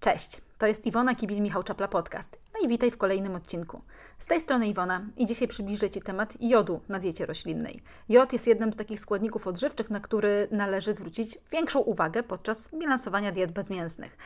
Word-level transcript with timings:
Cześć, 0.00 0.40
to 0.58 0.66
jest 0.66 0.86
Iwona 0.86 1.14
Kibil-Michał 1.14 1.62
Czapla 1.62 1.88
Podcast. 1.88 2.38
No 2.54 2.60
i 2.66 2.68
witaj 2.68 2.90
w 2.90 2.96
kolejnym 2.96 3.34
odcinku. 3.34 3.80
Z 4.18 4.26
tej 4.26 4.40
strony 4.40 4.68
Iwona 4.68 5.06
i 5.16 5.26
dzisiaj 5.26 5.48
przybliżę 5.48 5.90
Ci 5.90 6.00
temat 6.00 6.34
jodu 6.40 6.80
na 6.88 6.98
diecie 6.98 7.26
roślinnej. 7.26 7.82
Jod 8.08 8.32
jest 8.32 8.46
jednym 8.46 8.72
z 8.72 8.76
takich 8.76 9.00
składników 9.00 9.46
odżywczych, 9.46 9.90
na 9.90 10.00
który 10.00 10.48
należy 10.50 10.92
zwrócić 10.92 11.38
większą 11.52 11.80
uwagę 11.80 12.22
podczas 12.22 12.68
bilansowania 12.74 13.32
diet 13.32 13.52
bezmięsnych. 13.52 14.16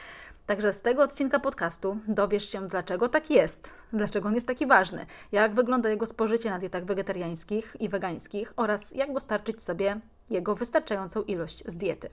Także 0.46 0.72
z 0.72 0.82
tego 0.82 1.02
odcinka 1.02 1.40
podcastu 1.40 1.98
dowiesz 2.08 2.50
się, 2.50 2.68
dlaczego 2.68 3.08
tak 3.08 3.30
jest, 3.30 3.70
dlaczego 3.92 4.28
on 4.28 4.34
jest 4.34 4.46
taki 4.46 4.66
ważny, 4.66 5.06
jak 5.32 5.54
wygląda 5.54 5.88
jego 5.88 6.06
spożycie 6.06 6.50
na 6.50 6.58
dietach 6.58 6.84
wegetariańskich 6.84 7.76
i 7.80 7.88
wegańskich 7.88 8.52
oraz 8.56 8.90
jak 8.94 9.12
dostarczyć 9.12 9.62
sobie 9.62 10.00
jego 10.30 10.54
wystarczającą 10.54 11.22
ilość 11.22 11.62
z 11.66 11.76
diety. 11.76 12.08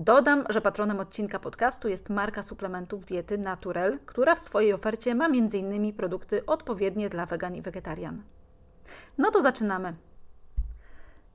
Dodam, 0.00 0.44
że 0.48 0.60
patronem 0.60 1.00
odcinka 1.00 1.38
podcastu 1.38 1.88
jest 1.88 2.10
marka 2.10 2.42
suplementów 2.42 3.04
diety 3.04 3.38
Naturel, 3.38 3.98
która 4.06 4.34
w 4.34 4.40
swojej 4.40 4.72
ofercie 4.72 5.14
ma 5.14 5.26
m.in. 5.26 5.92
produkty 5.92 6.46
odpowiednie 6.46 7.08
dla 7.08 7.26
wegan 7.26 7.54
i 7.54 7.62
wegetarian. 7.62 8.22
No 9.18 9.30
to 9.30 9.40
zaczynamy. 9.40 9.94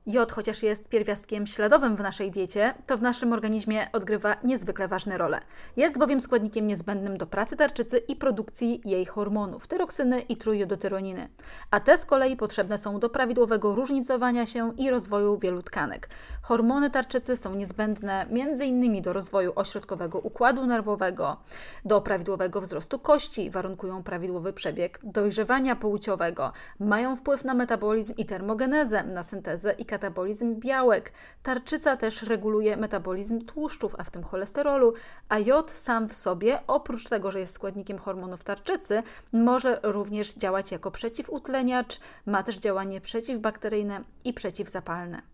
Jod, 0.06 0.32
chociaż 0.32 0.62
jest 0.62 0.88
pierwiastkiem 0.88 1.46
śladowym 1.46 1.96
w 1.96 2.00
naszej 2.00 2.30
diecie, 2.30 2.74
to 2.86 2.98
w 2.98 3.02
naszym 3.02 3.32
organizmie 3.32 3.92
odgrywa 3.92 4.36
niezwykle 4.44 4.88
ważne 4.88 5.18
role. 5.18 5.40
Jest 5.76 5.98
bowiem 5.98 6.20
składnikiem 6.20 6.66
niezbędnym 6.66 7.18
do 7.18 7.26
pracy 7.26 7.56
tarczycy 7.56 7.98
i 7.98 8.16
produkcji 8.16 8.80
jej 8.84 9.04
hormonów, 9.04 9.66
tyroksyny 9.66 10.20
i 10.20 10.36
trójjodotyroniny. 10.36 11.28
A 11.70 11.80
te 11.80 11.98
z 11.98 12.06
kolei 12.06 12.36
potrzebne 12.36 12.78
są 12.78 12.98
do 12.98 13.10
prawidłowego 13.10 13.74
różnicowania 13.74 14.46
się 14.46 14.72
i 14.76 14.90
rozwoju 14.90 15.38
wielu 15.38 15.62
tkanek. 15.62 16.08
Hormony 16.44 16.90
tarczycy 16.90 17.36
są 17.36 17.54
niezbędne 17.54 18.26
m.in. 18.30 19.02
do 19.02 19.12
rozwoju 19.12 19.52
ośrodkowego 19.56 20.18
układu 20.18 20.66
nerwowego, 20.66 21.36
do 21.84 22.00
prawidłowego 22.00 22.60
wzrostu 22.60 22.98
kości, 22.98 23.50
warunkują 23.50 24.02
prawidłowy 24.02 24.52
przebieg 24.52 25.00
dojrzewania 25.02 25.76
płciowego, 25.76 26.52
mają 26.80 27.16
wpływ 27.16 27.44
na 27.44 27.54
metabolizm 27.54 28.14
i 28.16 28.26
termogenezę, 28.26 29.04
na 29.04 29.22
syntezę 29.22 29.72
i 29.72 29.84
katabolizm 29.84 30.60
białek. 30.60 31.12
Tarczyca 31.42 31.96
też 31.96 32.22
reguluje 32.22 32.76
metabolizm 32.76 33.44
tłuszczów, 33.44 33.94
a 33.98 34.04
w 34.04 34.10
tym 34.10 34.22
cholesterolu, 34.22 34.94
a 35.28 35.38
jod 35.38 35.70
sam 35.70 36.08
w 36.08 36.14
sobie, 36.14 36.60
oprócz 36.66 37.08
tego, 37.08 37.30
że 37.30 37.40
jest 37.40 37.52
składnikiem 37.52 37.98
hormonów 37.98 38.44
tarczycy, 38.44 39.02
może 39.32 39.80
również 39.82 40.34
działać 40.34 40.72
jako 40.72 40.90
przeciwutleniacz, 40.90 42.00
ma 42.26 42.42
też 42.42 42.58
działanie 42.58 43.00
przeciwbakteryjne 43.00 44.04
i 44.24 44.32
przeciwzapalne. 44.32 45.33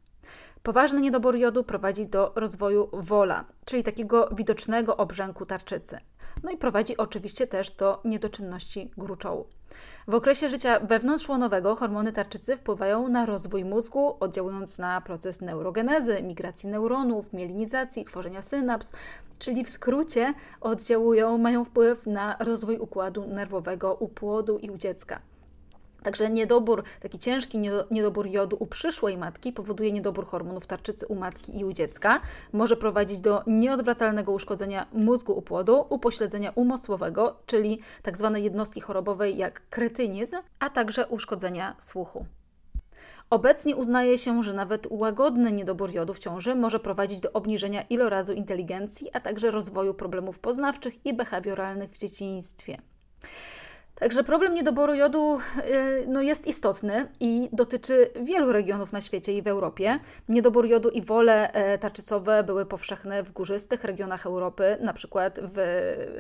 Poważny 0.63 1.01
niedobór 1.01 1.37
jodu 1.37 1.65
prowadzi 1.65 2.07
do 2.07 2.33
rozwoju 2.35 2.89
wola, 2.93 3.45
czyli 3.65 3.83
takiego 3.83 4.29
widocznego 4.33 4.97
obrzęku 4.97 5.47
tarczycy. 5.47 5.99
No 6.43 6.51
i 6.51 6.57
prowadzi 6.57 6.97
oczywiście 6.97 7.47
też 7.47 7.71
do 7.71 8.01
niedoczynności 8.05 8.91
gruczołu. 8.97 9.47
W 10.09 10.15
okresie 10.15 10.49
życia 10.49 10.81
wewnątrzłonowego 10.81 11.77
hormony 11.77 12.13
tarczycy 12.13 12.57
wpływają 12.57 13.09
na 13.09 13.27
rozwój 13.27 13.65
mózgu, 13.65 14.17
oddziałując 14.21 14.79
na 14.79 15.01
proces 15.01 15.41
neurogenezy, 15.41 16.23
migracji 16.23 16.69
neuronów, 16.69 17.33
mielinizacji, 17.33 18.05
tworzenia 18.05 18.43
synaps, 18.43 18.93
czyli 19.39 19.65
w 19.65 19.71
skrócie 19.71 20.35
oddziałują, 20.61 21.39
mają 21.39 21.65
wpływ 21.65 22.07
na 22.07 22.37
rozwój 22.41 22.79
układu 22.79 23.27
nerwowego 23.27 23.95
u 23.95 24.09
płodu 24.09 24.59
i 24.59 24.71
u 24.71 24.77
dziecka. 24.77 25.21
Także 26.03 26.31
niedobór, 26.31 26.85
taki 27.01 27.19
ciężki 27.19 27.59
niedobór 27.91 28.27
jodu 28.27 28.57
u 28.61 28.67
przyszłej 28.67 29.19
matki 29.19 29.53
powoduje 29.53 29.93
niedobór 29.93 30.27
hormonów 30.27 30.67
tarczycy 30.67 31.07
u 31.07 31.15
matki 31.15 31.59
i 31.61 31.65
u 31.65 31.73
dziecka. 31.73 32.21
Może 32.53 32.77
prowadzić 32.77 33.21
do 33.21 33.43
nieodwracalnego 33.47 34.33
uszkodzenia 34.33 34.87
mózgu 34.93 35.33
u 35.33 35.43
płodu, 35.43 35.87
upośledzenia 35.89 36.53
umysłowego, 36.55 37.37
czyli 37.47 37.81
tzw. 38.03 38.31
Tak 38.33 38.43
jednostki 38.43 38.81
chorobowej 38.81 39.37
jak 39.37 39.69
kretynizm, 39.69 40.37
a 40.59 40.71
także 40.71 41.07
uszkodzenia 41.07 41.77
słuchu. 41.79 42.27
Obecnie 43.31 43.77
uznaje 43.77 44.19
się, 44.19 44.43
że 44.43 44.53
nawet 44.53 44.87
łagodny 44.91 45.53
niedobór 45.53 45.91
jodu 45.91 46.15
w 46.15 46.19
ciąży 46.19 46.55
może 46.55 46.81
prowadzić 46.81 47.21
do 47.21 47.33
obniżenia 47.33 47.83
ilorazu 47.83 48.33
inteligencji, 48.33 49.11
a 49.13 49.21
także 49.21 49.51
rozwoju 49.51 49.95
problemów 49.95 50.39
poznawczych 50.39 51.07
i 51.07 51.15
behawioralnych 51.15 51.91
w 51.91 51.99
dzieciństwie. 51.99 52.79
Także 54.01 54.25
problem 54.25 54.55
niedoboru 54.55 54.95
jodu 54.95 55.39
y, 55.39 56.05
no, 56.09 56.23
jest 56.23 56.47
istotny 56.47 57.09
i 57.21 57.49
dotyczy 57.53 58.11
wielu 58.21 58.53
regionów 58.53 58.93
na 58.93 59.01
świecie 59.01 59.37
i 59.37 59.43
w 59.43 59.47
Europie. 59.47 59.99
Niedobór 60.29 60.67
jodu 60.67 60.89
i 60.89 61.03
wole 61.03 61.53
e, 61.53 61.79
tarczycowe 61.79 62.45
były 62.45 62.67
powszechne 62.67 63.23
w 63.23 63.33
górzystych 63.33 63.85
regionach 63.85 64.27
Europy, 64.27 64.77
na 64.81 64.93
przykład 64.93 65.41
w 65.43 65.59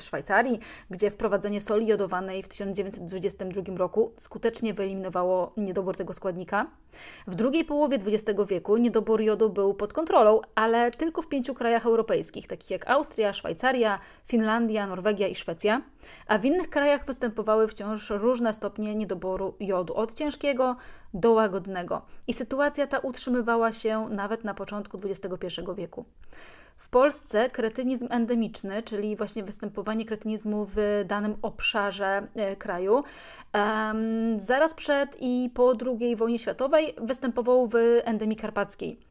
Szwajcarii, 0.01 0.59
gdzie 0.91 1.11
wprowadzenie 1.11 1.61
soli 1.61 1.87
jodowanej 1.87 2.43
w 2.43 2.49
1922 2.49 3.77
roku 3.77 4.13
skutecznie 4.17 4.75
wyeliminowało 4.75 5.53
niedobór 5.57 5.97
tego 5.97 6.13
składnika. 6.13 6.67
W 7.27 7.35
drugiej 7.35 7.65
połowie 7.65 7.99
XX 8.07 8.41
wieku 8.49 8.77
niedobór 8.77 9.21
jodu 9.21 9.51
był 9.51 9.75
pod 9.75 9.93
kontrolą, 9.93 10.41
ale 10.55 10.91
tylko 10.91 11.23
w 11.23 11.29
pięciu 11.29 11.55
krajach 11.55 11.87
europejskich, 11.87 12.47
takich 12.47 12.71
jak 12.71 12.91
Austria, 12.91 13.33
Szwajcaria, 13.33 13.99
Finlandia, 14.25 14.87
Norwegia 14.87 15.29
i 15.29 15.35
Szwecja, 15.35 15.83
a 16.27 16.39
w 16.39 16.45
innych 16.45 16.71
krajach 16.71 17.07
występowały 17.07 17.67
wciąż 17.71 18.11
różne 18.11 18.55
stopnie 18.55 18.95
niedoboru 18.95 19.55
jodu, 19.61 19.95
od 19.95 20.15
ciężkiego 20.15 20.77
do 21.15 21.33
łagodnego. 21.33 22.03
I 22.27 22.35
sytuacja 22.35 22.87
ta 22.87 22.99
utrzymywała 22.99 23.73
się 23.73 24.09
nawet 24.11 24.45
na 24.45 24.55
początku 24.55 24.99
XXI 25.05 25.61
wieku. 25.77 26.05
W 26.77 26.89
Polsce 26.89 27.51
kretynizm 27.51 28.07
endemiczny, 28.11 28.83
czyli 28.83 29.17
właśnie 29.17 29.43
występowanie 29.43 30.05
kretynizmu 30.05 30.67
w 30.75 31.05
danym 31.07 31.37
obszarze 31.43 32.27
e, 32.35 32.57
kraju, 32.57 33.05
zaraz 34.37 34.75
przed 34.75 35.17
i 35.21 35.51
po 35.55 35.75
II 35.87 36.17
wojnie 36.17 36.39
światowej 36.39 36.95
występował 36.99 37.67
w 37.67 37.75
endemii 38.05 38.37
karpackiej. 38.37 39.10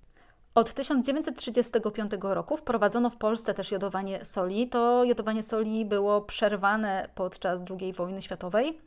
Od 0.55 0.73
1935 0.73 2.11
roku 2.21 2.57
wprowadzono 2.57 3.09
w 3.09 3.17
Polsce 3.17 3.53
też 3.53 3.71
jodowanie 3.71 4.25
soli. 4.25 4.69
To 4.69 5.03
jodowanie 5.03 5.43
soli 5.43 5.85
było 5.85 6.21
przerwane 6.21 7.09
podczas 7.15 7.63
II 7.79 7.93
wojny 7.93 8.21
światowej. 8.21 8.81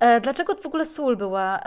E, 0.00 0.20
dlaczego 0.20 0.54
w 0.54 0.66
ogóle 0.66 0.86
sól 0.86 1.16
była 1.16 1.60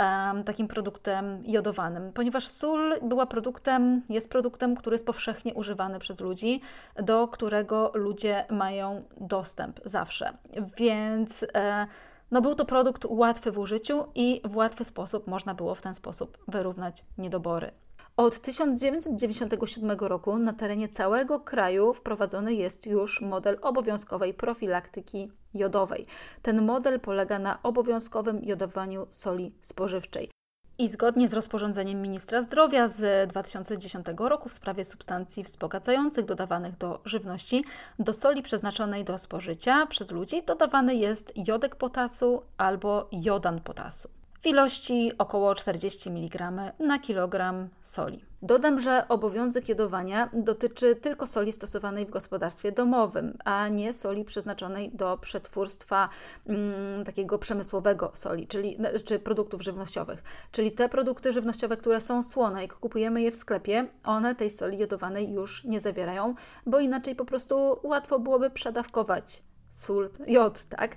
takim 0.45 0.67
produktem 0.67 1.43
jodowanym? 1.45 2.13
Ponieważ 2.13 2.47
sól 2.47 2.93
była 3.01 3.25
produktem, 3.25 4.01
jest 4.09 4.29
produktem, 4.29 4.75
który 4.75 4.93
jest 4.93 5.05
powszechnie 5.05 5.53
używany 5.53 5.99
przez 5.99 6.19
ludzi, 6.19 6.61
do 6.95 7.27
którego 7.27 7.91
ludzie 7.93 8.45
mają 8.49 9.03
dostęp 9.17 9.79
zawsze. 9.85 10.33
Więc 10.77 11.45
e, 11.53 11.87
no 12.31 12.41
był 12.41 12.55
to 12.55 12.65
produkt 12.65 13.05
łatwy 13.09 13.51
w 13.51 13.59
użyciu 13.59 14.05
i 14.15 14.41
w 14.43 14.55
łatwy 14.55 14.85
sposób 14.85 15.27
można 15.27 15.53
było 15.53 15.75
w 15.75 15.81
ten 15.81 15.93
sposób 15.93 16.37
wyrównać 16.47 17.05
niedobory. 17.17 17.71
Od 18.21 18.39
1997 18.39 19.91
roku 19.99 20.37
na 20.37 20.53
terenie 20.53 20.89
całego 20.89 21.39
kraju 21.39 21.93
wprowadzony 21.93 22.53
jest 22.53 22.85
już 22.85 23.21
model 23.21 23.57
obowiązkowej 23.61 24.33
profilaktyki 24.33 25.31
jodowej. 25.53 26.05
Ten 26.41 26.65
model 26.65 26.99
polega 26.99 27.39
na 27.39 27.63
obowiązkowym 27.63 28.39
jodowaniu 28.43 29.07
soli 29.11 29.55
spożywczej. 29.61 30.29
I 30.77 30.89
zgodnie 30.89 31.29
z 31.29 31.33
rozporządzeniem 31.33 32.01
ministra 32.01 32.41
zdrowia 32.41 32.87
z 32.87 33.29
2010 33.29 34.07
roku 34.17 34.49
w 34.49 34.53
sprawie 34.53 34.85
substancji 34.85 35.43
wzbogacających 35.43 36.25
dodawanych 36.25 36.77
do 36.77 37.01
żywności, 37.05 37.65
do 37.99 38.13
soli 38.13 38.41
przeznaczonej 38.43 39.03
do 39.03 39.17
spożycia 39.17 39.85
przez 39.85 40.11
ludzi 40.11 40.43
dodawany 40.43 40.95
jest 40.95 41.33
jodek 41.47 41.75
potasu 41.75 42.41
albo 42.57 43.09
jodan 43.11 43.61
potasu 43.61 44.20
w 44.41 44.47
ilości 44.47 45.11
około 45.17 45.55
40 45.55 46.09
mg 46.09 46.51
na 46.79 46.99
kilogram 46.99 47.69
soli. 47.81 48.25
Dodam, 48.43 48.79
że 48.79 49.07
obowiązek 49.07 49.69
jodowania 49.69 50.29
dotyczy 50.33 50.95
tylko 50.95 51.27
soli 51.27 51.53
stosowanej 51.53 52.05
w 52.05 52.09
gospodarstwie 52.09 52.71
domowym, 52.71 53.37
a 53.45 53.67
nie 53.67 53.93
soli 53.93 54.25
przeznaczonej 54.25 54.91
do 54.93 55.17
przetwórstwa 55.17 56.09
mm, 56.47 57.03
takiego 57.05 57.39
przemysłowego 57.39 58.11
soli, 58.13 58.47
czyli 58.47 58.77
czy 59.05 59.19
produktów 59.19 59.61
żywnościowych. 59.61 60.23
Czyli 60.51 60.71
te 60.71 60.89
produkty 60.89 61.33
żywnościowe, 61.33 61.77
które 61.77 62.01
są 62.01 62.23
słone 62.23 62.65
i 62.65 62.67
kupujemy 62.67 63.21
je 63.21 63.31
w 63.31 63.37
sklepie, 63.37 63.87
one 64.03 64.35
tej 64.35 64.49
soli 64.49 64.77
jodowanej 64.77 65.31
już 65.31 65.63
nie 65.63 65.79
zawierają, 65.79 66.35
bo 66.65 66.79
inaczej 66.79 67.15
po 67.15 67.25
prostu 67.25 67.79
łatwo 67.83 68.19
byłoby 68.19 68.49
przedawkować 68.49 69.41
sól, 69.69 70.09
jod, 70.27 70.65
tak? 70.65 70.95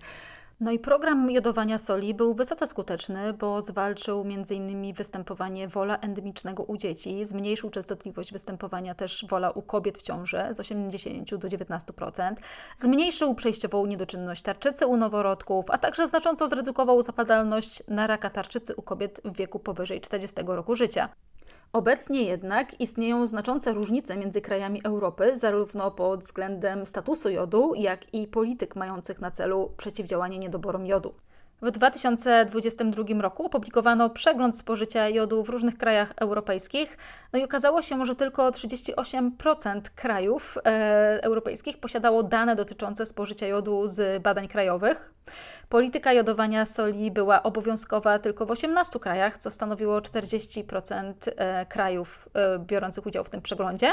No 0.61 0.71
i 0.71 0.79
program 0.79 1.31
jodowania 1.31 1.79
soli 1.79 2.15
był 2.15 2.35
wysoce 2.35 2.67
skuteczny, 2.67 3.33
bo 3.33 3.63
zwalczył 3.63 4.21
m.in. 4.21 4.95
występowanie 4.95 5.69
wola 5.69 5.99
endemicznego 5.99 6.63
u 6.63 6.77
dzieci, 6.77 7.25
zmniejszył 7.25 7.71
częstotliwość 7.71 8.33
występowania 8.33 8.95
też 8.95 9.27
wola 9.29 9.51
u 9.51 9.63
kobiet 9.63 9.99
w 9.99 10.03
ciąży 10.03 10.39
z 10.51 10.61
80 10.61 11.35
do 11.35 11.49
19%, 11.49 12.35
zmniejszył 12.77 13.35
przejściową 13.35 13.87
niedoczynność 13.87 14.43
tarczycy 14.43 14.87
u 14.87 14.97
noworodków, 14.97 15.65
a 15.69 15.79
także 15.79 16.09
znacząco 16.09 16.49
zredukował 16.49 17.03
zapadalność 17.03 17.83
na 17.89 18.07
raka 18.07 18.31
tarczycy 18.31 18.77
u 18.77 18.83
kobiet 18.83 19.21
w 19.25 19.37
wieku 19.37 19.59
powyżej 19.59 20.01
40 20.01 20.37
roku 20.47 20.75
życia. 20.75 21.09
Obecnie 21.75 22.23
jednak 22.23 22.81
istnieją 22.81 23.27
znaczące 23.27 23.73
różnice 23.73 24.17
między 24.17 24.41
krajami 24.41 24.81
Europy, 24.85 25.37
zarówno 25.37 25.91
pod 25.91 26.21
względem 26.21 26.87
statusu 26.87 27.31
jodu, 27.31 27.75
jak 27.77 28.15
i 28.15 28.27
polityk 28.27 28.77
mających 28.77 29.21
na 29.21 29.31
celu 29.31 29.73
przeciwdziałanie 29.77 30.39
niedoborom 30.39 30.87
jodu. 30.87 31.15
W 31.63 31.71
2022 31.71 33.23
roku 33.23 33.47
opublikowano 33.47 34.11
przegląd 34.11 34.59
spożycia 34.59 35.09
jodu 35.09 35.45
w 35.45 35.49
różnych 35.49 35.79
krajach 35.79 36.13
europejskich, 36.17 36.99
no 37.33 37.39
i 37.39 37.45
okazało 37.45 37.83
się, 37.83 38.05
że 38.05 38.15
tylko 38.15 38.51
38% 38.51 39.81
krajów 39.95 40.59
e, 40.65 41.19
europejskich 41.23 41.79
posiadało 41.79 42.23
dane 42.23 42.57
dotyczące 42.57 43.07
spożycia 43.07 43.47
jodu 43.47 43.89
z 43.89 44.23
badań 44.23 44.49
krajowych. 44.49 45.15
Polityka 45.75 46.13
jodowania 46.13 46.65
soli 46.65 47.11
była 47.11 47.43
obowiązkowa 47.43 48.19
tylko 48.19 48.47
w 48.47 48.51
18 48.51 48.99
krajach, 48.99 49.39
co 49.39 49.51
stanowiło 49.51 50.01
40% 50.01 51.13
e, 51.37 51.67
krajów 51.67 52.29
e, 52.35 52.59
biorących 52.59 53.07
udział 53.07 53.25
w 53.25 53.31
tym 53.31 53.43
przeglądzie. 53.43 53.93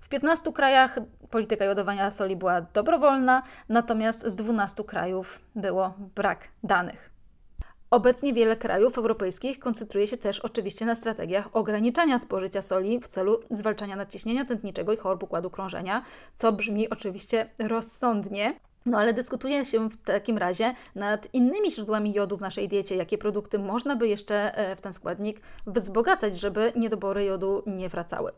W 0.00 0.08
15 0.08 0.52
krajach 0.52 0.98
polityka 1.30 1.64
jodowania 1.64 2.10
soli 2.10 2.36
była 2.36 2.60
dobrowolna, 2.60 3.42
natomiast 3.68 4.26
z 4.26 4.36
12 4.36 4.84
krajów 4.84 5.40
było 5.54 5.94
brak 6.14 6.48
danych. 6.64 7.10
Obecnie 7.90 8.32
wiele 8.32 8.56
krajów 8.56 8.98
europejskich 8.98 9.58
koncentruje 9.58 10.06
się 10.06 10.16
też 10.16 10.40
oczywiście 10.40 10.86
na 10.86 10.94
strategiach 10.94 11.48
ograniczania 11.52 12.18
spożycia 12.18 12.62
soli 12.62 13.00
w 13.00 13.08
celu 13.08 13.40
zwalczania 13.50 13.96
nadciśnienia 13.96 14.44
tętniczego 14.44 14.92
i 14.92 14.96
chorób 14.96 15.22
układu 15.22 15.50
krążenia, 15.50 16.02
co 16.34 16.52
brzmi 16.52 16.90
oczywiście 16.90 17.50
rozsądnie, 17.58 18.60
no 18.88 18.98
ale 18.98 19.12
dyskutuje 19.12 19.64
się 19.64 19.90
w 19.90 19.96
takim 19.96 20.38
razie 20.38 20.74
nad 20.94 21.34
innymi 21.34 21.70
źródłami 21.70 22.12
jodu 22.12 22.36
w 22.36 22.40
naszej 22.40 22.68
diecie, 22.68 22.96
jakie 22.96 23.18
produkty 23.18 23.58
można 23.58 23.96
by 23.96 24.08
jeszcze 24.08 24.54
e, 24.54 24.76
w 24.76 24.80
ten 24.80 24.92
składnik 24.92 25.40
wzbogacać, 25.66 26.40
żeby 26.40 26.72
niedobory 26.76 27.24
jodu 27.24 27.62
nie 27.66 27.88
wracały. 27.88 28.32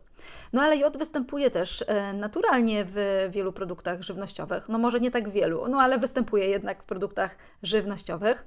No 0.53 0.63
ale 0.63 0.77
jod 0.77 0.97
występuje 0.97 1.51
też 1.51 1.85
e, 1.87 2.13
naturalnie 2.13 2.85
w 2.87 3.29
wielu 3.31 3.53
produktach 3.53 4.03
żywnościowych. 4.03 4.69
No 4.69 4.79
może 4.79 5.01
nie 5.01 5.11
tak 5.11 5.29
wielu, 5.29 5.69
no 5.69 5.79
ale 5.79 5.99
występuje 5.99 6.47
jednak 6.47 6.83
w 6.83 6.87
produktach 6.87 7.37
żywnościowych. 7.63 8.47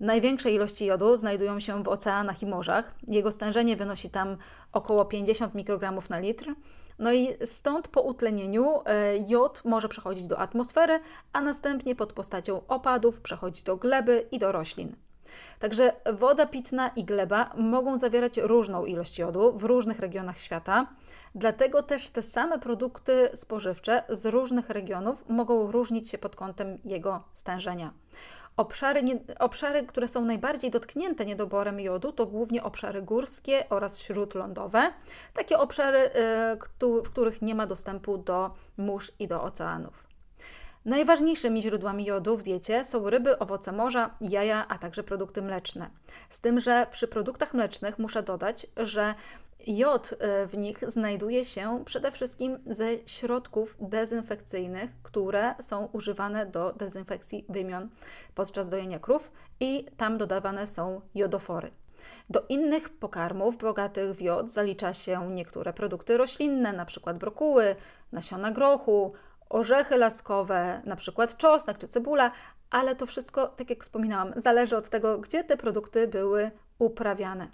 Największe 0.00 0.50
ilości 0.50 0.86
jodu 0.86 1.16
znajdują 1.16 1.60
się 1.60 1.82
w 1.82 1.88
oceanach 1.88 2.42
i 2.42 2.46
morzach. 2.46 2.94
Jego 3.08 3.32
stężenie 3.32 3.76
wynosi 3.76 4.10
tam 4.10 4.36
około 4.72 5.04
50 5.04 5.54
mikrogramów 5.54 6.10
na 6.10 6.18
litr. 6.18 6.54
No 7.02 7.12
i 7.12 7.36
stąd 7.44 7.88
po 7.88 8.00
utlenieniu 8.00 8.80
e, 8.84 9.16
jod 9.28 9.64
może 9.64 9.88
przechodzić 9.88 10.26
do 10.26 10.38
atmosfery, 10.38 11.00
a 11.32 11.40
następnie 11.40 11.96
pod 11.96 12.12
postacią 12.12 12.66
opadów 12.68 13.20
przechodzić 13.20 13.64
do 13.64 13.76
gleby 13.76 14.28
i 14.30 14.38
do 14.38 14.52
roślin. 14.52 14.96
Także 15.58 15.92
woda 16.12 16.46
pitna 16.46 16.88
i 16.88 17.04
gleba 17.04 17.50
mogą 17.56 17.98
zawierać 17.98 18.36
różną 18.36 18.84
ilość 18.84 19.18
jodu 19.18 19.52
w 19.58 19.64
różnych 19.64 19.98
regionach 19.98 20.38
świata, 20.38 20.86
dlatego 21.34 21.82
też 21.82 22.10
te 22.10 22.22
same 22.22 22.58
produkty 22.58 23.28
spożywcze 23.34 24.02
z 24.08 24.26
różnych 24.26 24.70
regionów 24.70 25.28
mogą 25.28 25.72
różnić 25.72 26.10
się 26.10 26.18
pod 26.18 26.36
kątem 26.36 26.78
jego 26.84 27.22
stężenia. 27.34 27.92
Obszary, 28.56 29.02
nie, 29.02 29.18
obszary, 29.38 29.82
które 29.86 30.08
są 30.08 30.24
najbardziej 30.24 30.70
dotknięte 30.70 31.26
niedoborem 31.26 31.80
jodu, 31.80 32.12
to 32.12 32.26
głównie 32.26 32.62
obszary 32.62 33.02
górskie 33.02 33.68
oraz 33.68 34.00
śródlądowe. 34.00 34.92
Takie 35.34 35.58
obszary, 35.58 35.98
y, 36.82 37.02
w 37.02 37.10
których 37.10 37.42
nie 37.42 37.54
ma 37.54 37.66
dostępu 37.66 38.18
do 38.18 38.54
mórz 38.76 39.12
i 39.18 39.26
do 39.26 39.42
oceanów. 39.42 40.11
Najważniejszymi 40.84 41.62
źródłami 41.62 42.04
jodu 42.04 42.36
w 42.36 42.42
diecie 42.42 42.84
są 42.84 43.10
ryby, 43.10 43.38
owoce 43.38 43.72
morza, 43.72 44.14
jaja, 44.20 44.68
a 44.68 44.78
także 44.78 45.02
produkty 45.02 45.42
mleczne. 45.42 45.90
Z 46.28 46.40
tym, 46.40 46.60
że 46.60 46.86
przy 46.90 47.08
produktach 47.08 47.54
mlecznych 47.54 47.98
muszę 47.98 48.22
dodać, 48.22 48.66
że 48.76 49.14
Jod 49.66 50.14
e, 50.18 50.46
w 50.46 50.56
nich 50.56 50.90
znajduje 50.90 51.44
się 51.44 51.82
przede 51.84 52.10
wszystkim 52.10 52.58
ze 52.66 52.86
środków 53.06 53.76
dezynfekcyjnych, 53.80 54.90
które 55.02 55.54
są 55.60 55.88
używane 55.92 56.46
do 56.46 56.72
dezynfekcji 56.72 57.44
wymion 57.48 57.88
podczas 58.34 58.68
dojenia 58.68 58.98
krów 58.98 59.30
i 59.60 59.86
tam 59.96 60.18
dodawane 60.18 60.66
są 60.66 61.00
jodofory. 61.14 61.70
Do 62.30 62.46
innych 62.48 62.88
pokarmów 62.88 63.56
bogatych 63.56 64.14
w 64.14 64.20
jod 64.20 64.50
zalicza 64.50 64.94
się 64.94 65.30
niektóre 65.30 65.72
produkty 65.72 66.16
roślinne, 66.16 66.68
np. 66.68 67.14
brokuły, 67.14 67.76
nasiona 68.12 68.52
grochu, 68.52 69.12
orzechy 69.52 69.96
laskowe, 69.96 70.82
np. 70.84 71.26
czosnek 71.38 71.78
czy 71.78 71.88
cebula, 71.88 72.30
ale 72.70 72.96
to 72.96 73.06
wszystko, 73.06 73.46
tak 73.46 73.70
jak 73.70 73.82
wspominałam, 73.82 74.32
zależy 74.36 74.76
od 74.76 74.88
tego, 74.88 75.18
gdzie 75.18 75.44
te 75.44 75.56
produkty 75.56 76.08
były 76.08 76.50
uprawiane. 76.78 77.48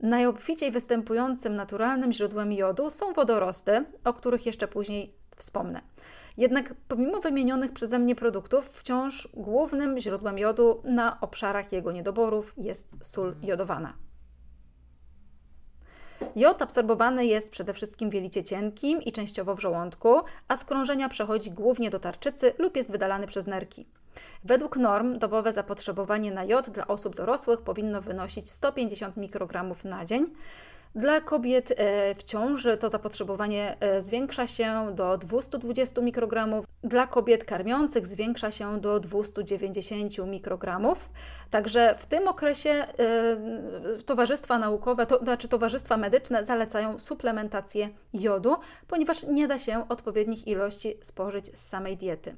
Najobficiej 0.00 0.70
występującym 0.70 1.56
naturalnym 1.56 2.12
źródłem 2.12 2.52
jodu 2.52 2.90
są 2.90 3.12
wodorosty, 3.12 3.84
o 4.04 4.12
których 4.12 4.46
jeszcze 4.46 4.68
później 4.68 5.14
wspomnę. 5.36 5.80
Jednak 6.36 6.74
pomimo 6.88 7.20
wymienionych 7.20 7.72
przeze 7.72 7.98
mnie 7.98 8.14
produktów, 8.14 8.68
wciąż 8.68 9.28
głównym 9.34 9.98
źródłem 9.98 10.38
jodu 10.38 10.82
na 10.84 11.20
obszarach 11.20 11.72
jego 11.72 11.92
niedoborów 11.92 12.54
jest 12.56 13.06
sól 13.06 13.34
jodowana. 13.42 13.94
Jod 16.36 16.62
absorbowany 16.62 17.26
jest 17.26 17.50
przede 17.50 17.74
wszystkim 17.74 18.10
w 18.10 18.14
jelicie 18.14 18.44
cienkim 18.44 19.02
i 19.02 19.12
częściowo 19.12 19.54
w 19.54 19.60
żołądku, 19.60 20.20
a 20.48 20.56
z 20.56 20.64
krążenia 20.64 21.08
przechodzi 21.08 21.50
głównie 21.50 21.90
do 21.90 22.00
tarczycy 22.00 22.54
lub 22.58 22.76
jest 22.76 22.92
wydalany 22.92 23.26
przez 23.26 23.46
nerki. 23.46 23.86
Według 24.44 24.76
norm 24.76 25.18
dobowe 25.18 25.52
zapotrzebowanie 25.52 26.30
na 26.30 26.44
jod 26.44 26.70
dla 26.70 26.86
osób 26.86 27.16
dorosłych 27.16 27.60
powinno 27.60 28.00
wynosić 28.00 28.50
150 28.50 29.16
mikrogramów 29.16 29.84
na 29.84 30.04
dzień. 30.04 30.26
Dla 30.94 31.20
kobiet 31.20 31.72
e, 31.76 32.14
w 32.14 32.22
ciąży 32.22 32.76
to 32.76 32.90
zapotrzebowanie 32.90 33.76
e, 33.80 34.00
zwiększa 34.00 34.46
się 34.46 34.94
do 34.94 35.18
220 35.18 36.00
mikrogramów, 36.00 36.66
dla 36.84 37.06
kobiet 37.06 37.44
karmiących 37.44 38.06
zwiększa 38.06 38.50
się 38.50 38.80
do 38.80 39.00
290 39.00 40.18
mikrogramów. 40.18 41.10
Także 41.50 41.94
w 41.94 42.06
tym 42.06 42.28
okresie 42.28 42.70
e, 42.70 42.86
towarzystwa 44.06 44.58
naukowe, 44.58 45.06
to 45.06 45.18
znaczy 45.18 45.48
towarzystwa 45.48 45.96
medyczne 45.96 46.44
zalecają 46.44 46.98
suplementację 46.98 47.88
jodu, 48.12 48.56
ponieważ 48.88 49.22
nie 49.22 49.48
da 49.48 49.58
się 49.58 49.88
odpowiednich 49.88 50.46
ilości 50.48 50.98
spożyć 51.00 51.58
z 51.58 51.68
samej 51.68 51.96
diety. 51.96 52.36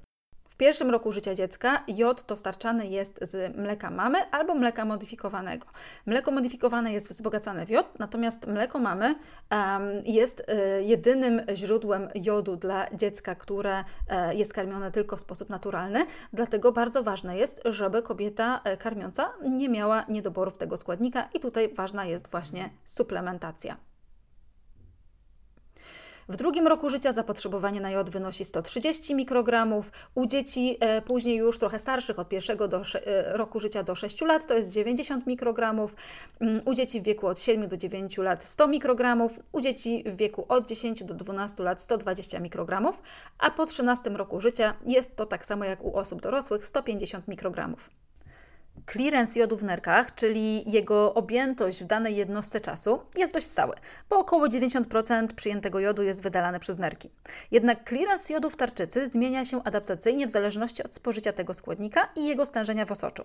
W 0.55 0.57
pierwszym 0.57 0.91
roku 0.91 1.13
życia 1.13 1.35
dziecka 1.35 1.85
jod 1.89 2.25
dostarczany 2.29 2.87
jest 2.87 3.19
z 3.23 3.57
mleka 3.57 3.91
mamy 3.91 4.31
albo 4.31 4.55
mleka 4.55 4.85
modyfikowanego. 4.85 5.67
Mleko 6.07 6.31
modyfikowane 6.31 6.93
jest 6.93 7.11
wzbogacane 7.11 7.67
w 7.67 7.71
jod, 7.71 7.99
natomiast 7.99 8.47
mleko 8.47 8.79
mamy 8.79 9.15
jest 10.05 10.41
y, 10.41 10.83
jedynym 10.83 11.43
źródłem 11.55 12.09
jodu 12.15 12.57
dla 12.57 12.91
dziecka, 12.91 13.35
które 13.35 13.81
y, 13.81 14.35
jest 14.35 14.53
karmione 14.53 14.93
tylko 14.93 15.17
w 15.17 15.21
sposób 15.21 15.51
naturalny. 15.51 16.07
Dlatego 16.33 16.73
bardzo 16.73 17.03
ważne 17.03 17.39
jest, 17.39 17.63
żeby 17.65 18.03
kobieta 18.03 18.61
y, 18.75 18.77
karmiąca 18.77 19.33
nie 19.43 19.69
miała 19.69 20.05
niedoborów 20.09 20.57
tego 20.57 20.77
składnika 20.77 21.29
i 21.35 21.41
tutaj 21.41 21.75
ważna 21.75 22.05
jest 22.05 22.31
właśnie 22.31 22.71
suplementacja. 22.85 23.77
W 26.29 26.37
drugim 26.37 26.67
roku 26.67 26.89
życia 26.89 27.13
zapotrzebowanie 27.13 27.81
na 27.81 27.91
jod 27.91 28.11
wynosi 28.11 28.45
130 28.45 29.15
mikrogramów. 29.15 29.93
U 30.15 30.27
dzieci 30.27 30.77
e, 30.81 31.03
później 31.03 31.37
już 31.37 31.59
trochę 31.59 31.79
starszych, 31.79 32.19
od 32.19 32.29
pierwszego 32.29 32.69
do, 32.69 32.83
e, 33.07 33.37
roku 33.37 33.61
życia 33.61 33.83
do 33.83 33.95
6 33.95 34.21
lat, 34.21 34.47
to 34.47 34.55
jest 34.55 34.73
90 34.73 35.27
mikrogramów. 35.27 35.97
Mm, 36.41 36.61
u 36.65 36.75
dzieci 36.75 37.01
w 37.01 37.05
wieku 37.05 37.27
od 37.27 37.41
7 37.41 37.69
do 37.69 37.77
9 37.77 38.19
lat 38.19 38.45
100 38.45 38.69
mikrogramów. 38.69 39.41
U 39.53 39.61
dzieci 39.61 40.05
w 40.07 40.17
wieku 40.17 40.47
od 40.49 40.67
10 40.69 41.05
do 41.05 41.15
12 41.15 41.63
lat 41.63 41.81
120 41.81 42.41
mikrogramów. 42.41 43.03
A 43.39 43.51
po 43.51 43.67
13 43.67 44.11
roku 44.11 44.41
życia 44.41 44.75
jest 44.87 45.17
to 45.17 45.27
tak 45.27 45.47
samo 45.47 45.65
jak 45.65 45.85
u 45.85 45.97
osób 45.97 46.23
dorosłych 46.23 46.67
150 46.67 47.29
mikrogramów. 47.29 47.91
Clearance 48.93 49.41
jodu 49.41 49.57
w 49.57 49.65
nerkach, 49.65 50.15
czyli 50.15 50.71
jego 50.71 51.15
objętość 51.15 51.85
w 51.85 51.87
danej 51.87 52.17
jednostce 52.17 52.61
czasu, 52.61 53.01
jest 53.17 53.35
dość 53.35 53.47
stały, 53.47 53.75
bo 54.11 54.19
około 54.19 54.47
90% 54.47 55.27
przyjętego 55.27 55.81
jodu 55.81 56.03
jest 56.03 56.23
wydalane 56.23 56.61
przez 56.61 56.79
nerki. 56.79 57.11
Jednak 57.51 57.89
clearance 57.89 58.33
jodu 58.33 58.51
w 58.51 58.57
tarczycy 58.57 59.07
zmienia 59.07 59.45
się 59.45 59.65
adaptacyjnie 59.65 60.27
w 60.27 60.31
zależności 60.31 60.83
od 60.83 60.95
spożycia 60.95 61.33
tego 61.33 61.55
składnika 61.55 62.09
i 62.17 62.27
jego 62.27 62.47
stężenia 62.47 62.87
w 62.87 62.93
osoczu. 62.93 63.25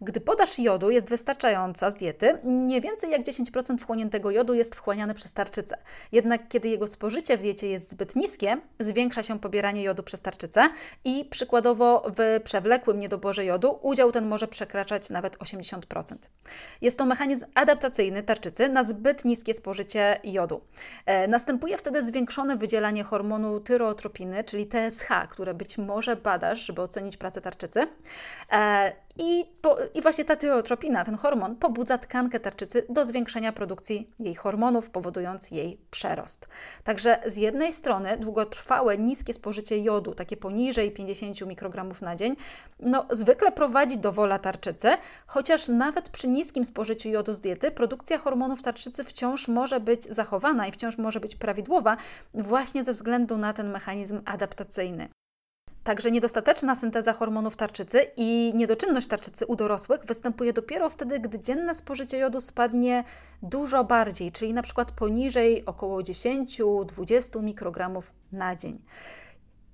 Gdy 0.00 0.20
podaż 0.20 0.58
jodu 0.58 0.90
jest 0.90 1.08
wystarczająca 1.08 1.90
z 1.90 1.94
diety, 1.94 2.38
nie 2.44 2.80
więcej 2.80 3.10
jak 3.10 3.22
10% 3.22 3.78
wchłoniętego 3.78 4.30
jodu 4.30 4.54
jest 4.54 4.74
wchłaniane 4.74 5.14
przez 5.14 5.32
tarczycę. 5.32 5.78
Jednak 6.12 6.48
kiedy 6.48 6.68
jego 6.68 6.86
spożycie 6.86 7.36
w 7.36 7.40
diecie 7.40 7.68
jest 7.68 7.90
zbyt 7.90 8.16
niskie, 8.16 8.56
zwiększa 8.78 9.22
się 9.22 9.38
pobieranie 9.40 9.82
jodu 9.82 10.02
przez 10.02 10.22
tarczycę 10.22 10.68
i 11.04 11.24
przykładowo 11.24 12.12
w 12.16 12.40
przewlekłym 12.44 13.00
niedoborze 13.00 13.44
jodu 13.44 13.78
udział 13.82 14.12
ten 14.12 14.28
może 14.28 14.48
przekraczać 14.48 14.77
przekraczać 14.78 15.10
nawet 15.10 15.36
80%. 15.36 16.16
Jest 16.80 16.98
to 16.98 17.06
mechanizm 17.06 17.46
adaptacyjny 17.54 18.22
tarczycy 18.22 18.68
na 18.68 18.82
zbyt 18.82 19.24
niskie 19.24 19.54
spożycie 19.54 20.20
jodu. 20.24 20.60
E, 21.06 21.28
następuje 21.28 21.76
wtedy 21.76 22.02
zwiększone 22.02 22.56
wydzielanie 22.56 23.04
hormonu 23.04 23.60
tyrootropiny, 23.60 24.44
czyli 24.44 24.66
TSH, 24.66 25.08
które 25.30 25.54
być 25.54 25.78
może 25.78 26.16
badasz, 26.16 26.66
żeby 26.66 26.82
ocenić 26.82 27.16
pracę 27.16 27.40
tarczycy. 27.40 27.86
I, 29.18 29.44
po, 29.60 29.76
i 29.94 30.02
właśnie 30.02 30.24
ta 30.24 30.36
tyreotropina, 30.36 31.04
ten 31.04 31.16
hormon, 31.16 31.56
pobudza 31.56 31.98
tkankę 31.98 32.40
tarczycy 32.40 32.86
do 32.88 33.04
zwiększenia 33.04 33.52
produkcji 33.52 34.10
jej 34.18 34.34
hormonów, 34.34 34.90
powodując 34.90 35.50
jej 35.50 35.80
przerost. 35.90 36.48
Także 36.84 37.18
z 37.26 37.36
jednej 37.36 37.72
strony 37.72 38.16
długotrwałe, 38.16 38.98
niskie 38.98 39.34
spożycie 39.34 39.78
jodu, 39.78 40.14
takie 40.14 40.36
poniżej 40.36 40.90
50 40.90 41.46
mikrogramów 41.46 42.02
na 42.02 42.16
dzień, 42.16 42.36
no 42.80 43.06
zwykle 43.10 43.52
prowadzi 43.52 43.98
do 43.98 44.12
wola 44.12 44.38
tarczycy, 44.38 44.88
chociaż 45.26 45.68
nawet 45.68 46.08
przy 46.08 46.28
niskim 46.28 46.64
spożyciu 46.64 47.08
jodu 47.08 47.34
z 47.34 47.40
diety 47.40 47.70
produkcja 47.70 48.18
hormonów 48.18 48.62
tarczycy 48.62 49.04
wciąż 49.04 49.48
może 49.48 49.80
być 49.80 50.04
zachowana 50.04 50.66
i 50.66 50.72
wciąż 50.72 50.98
może 50.98 51.20
być 51.20 51.36
prawidłowa 51.36 51.96
właśnie 52.34 52.84
ze 52.84 52.92
względu 52.92 53.38
na 53.38 53.52
ten 53.52 53.70
mechanizm 53.70 54.20
adaptacyjny. 54.24 55.08
Także 55.88 56.10
niedostateczna 56.10 56.74
synteza 56.74 57.12
hormonów 57.12 57.56
tarczycy 57.56 58.06
i 58.16 58.52
niedoczynność 58.54 59.06
tarczycy 59.06 59.46
u 59.46 59.56
dorosłych 59.56 60.04
występuje 60.04 60.52
dopiero 60.52 60.90
wtedy, 60.90 61.20
gdy 61.20 61.40
dzienne 61.40 61.74
spożycie 61.74 62.18
jodu 62.18 62.40
spadnie 62.40 63.04
dużo 63.42 63.84
bardziej, 63.84 64.32
czyli 64.32 64.54
na 64.54 64.62
przykład 64.62 64.92
poniżej 64.92 65.66
około 65.66 66.00
10-20 66.00 67.42
mikrogramów 67.42 68.12
na 68.32 68.56
dzień. 68.56 68.78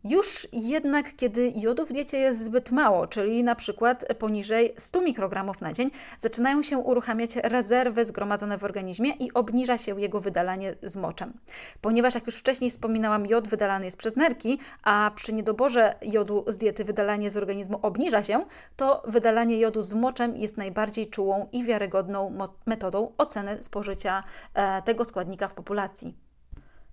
Już 0.05 0.49
jednak, 0.53 1.17
kiedy 1.17 1.53
jodu 1.57 1.87
w 1.87 1.93
diecie 1.93 2.19
jest 2.19 2.45
zbyt 2.45 2.71
mało, 2.71 3.07
czyli 3.07 3.45
na 3.45 3.55
przykład 3.55 4.05
poniżej 4.19 4.75
100 4.79 5.01
mikrogramów 5.01 5.61
na 5.61 5.73
dzień, 5.73 5.91
zaczynają 6.19 6.63
się 6.63 6.79
uruchamiać 6.79 7.37
rezerwy 7.37 8.05
zgromadzone 8.05 8.59
w 8.59 8.65
organizmie 8.65 9.11
i 9.11 9.33
obniża 9.33 9.79
się 9.79 10.01
jego 10.01 10.21
wydalanie 10.21 10.75
z 10.83 10.97
moczem. 10.97 11.33
Ponieważ, 11.81 12.15
jak 12.15 12.27
już 12.27 12.37
wcześniej 12.37 12.71
wspominałam, 12.71 13.27
jod 13.27 13.49
wydalany 13.49 13.85
jest 13.85 13.97
przez 13.97 14.17
nerki, 14.17 14.59
a 14.83 15.11
przy 15.15 15.33
niedoborze 15.33 15.95
jodu 16.03 16.45
z 16.47 16.57
diety 16.57 16.85
wydalanie 16.85 17.31
z 17.31 17.37
organizmu 17.37 17.79
obniża 17.83 18.23
się, 18.23 18.45
to 18.77 19.03
wydalanie 19.07 19.59
jodu 19.59 19.83
z 19.83 19.93
moczem 19.93 20.37
jest 20.37 20.57
najbardziej 20.57 21.07
czułą 21.07 21.49
i 21.53 21.65
wiarygodną 21.65 22.39
metodą 22.67 23.13
oceny 23.19 23.63
spożycia 23.63 24.25
e, 24.55 24.83
tego 24.83 25.05
składnika 25.05 25.49
w 25.49 25.55
populacji. 25.55 26.24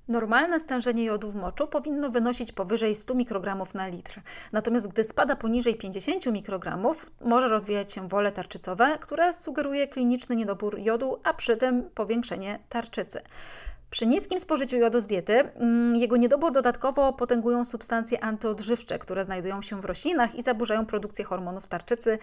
Normalne 0.08 0.60
stężenie 0.60 1.03
jodu 1.03 1.31
w 1.31 1.36
moczu 1.36 1.67
powinno 1.67 2.10
wynosić 2.10 2.51
powyżej 2.51 2.96
100 2.96 3.15
mikrogramów 3.15 3.74
na 3.74 3.88
litr. 3.88 4.22
Natomiast 4.51 4.88
gdy 4.88 5.03
spada 5.03 5.36
poniżej 5.36 5.75
50 5.75 6.25
mikrogramów, 6.25 7.05
może 7.22 7.48
rozwijać 7.48 7.93
się 7.93 8.08
wole 8.08 8.31
tarczycowe, 8.31 8.98
które 9.00 9.34
sugeruje 9.34 9.88
kliniczny 9.88 10.36
niedobór 10.36 10.79
jodu, 10.79 11.20
a 11.24 11.34
przy 11.34 11.58
tym 11.58 11.84
powiększenie 11.96 12.60
tarczycy. 12.70 13.22
Przy 13.91 14.07
niskim 14.07 14.39
spożyciu 14.39 14.77
jodu 14.77 15.01
z 15.01 15.07
diety 15.07 15.39
mm, 15.39 15.95
jego 15.95 16.17
niedobór 16.17 16.51
dodatkowo 16.51 17.13
potęgują 17.13 17.65
substancje 17.65 18.24
antyodżywcze, 18.24 19.00
które 19.00 19.24
znajdują 19.24 19.62
się 19.62 19.81
w 19.81 19.86
roślinach 19.86 20.36
i 20.36 20.41
zaburzają 20.41 20.86
produkcję 20.86 21.25
hormonów 21.25 21.67
tarczycy, 21.67 22.19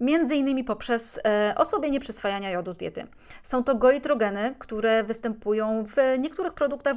m.in. 0.00 0.64
poprzez 0.64 1.20
e, 1.24 1.54
osłabienie 1.56 2.00
przyswajania 2.00 2.50
jodu 2.50 2.72
z 2.72 2.76
diety. 2.76 3.06
Są 3.42 3.64
to 3.64 3.74
goitrogeny, 3.74 4.54
które 4.58 5.04
występują 5.04 5.84
w 5.86 6.18
niektórych 6.18 6.52
produktach 6.52 6.96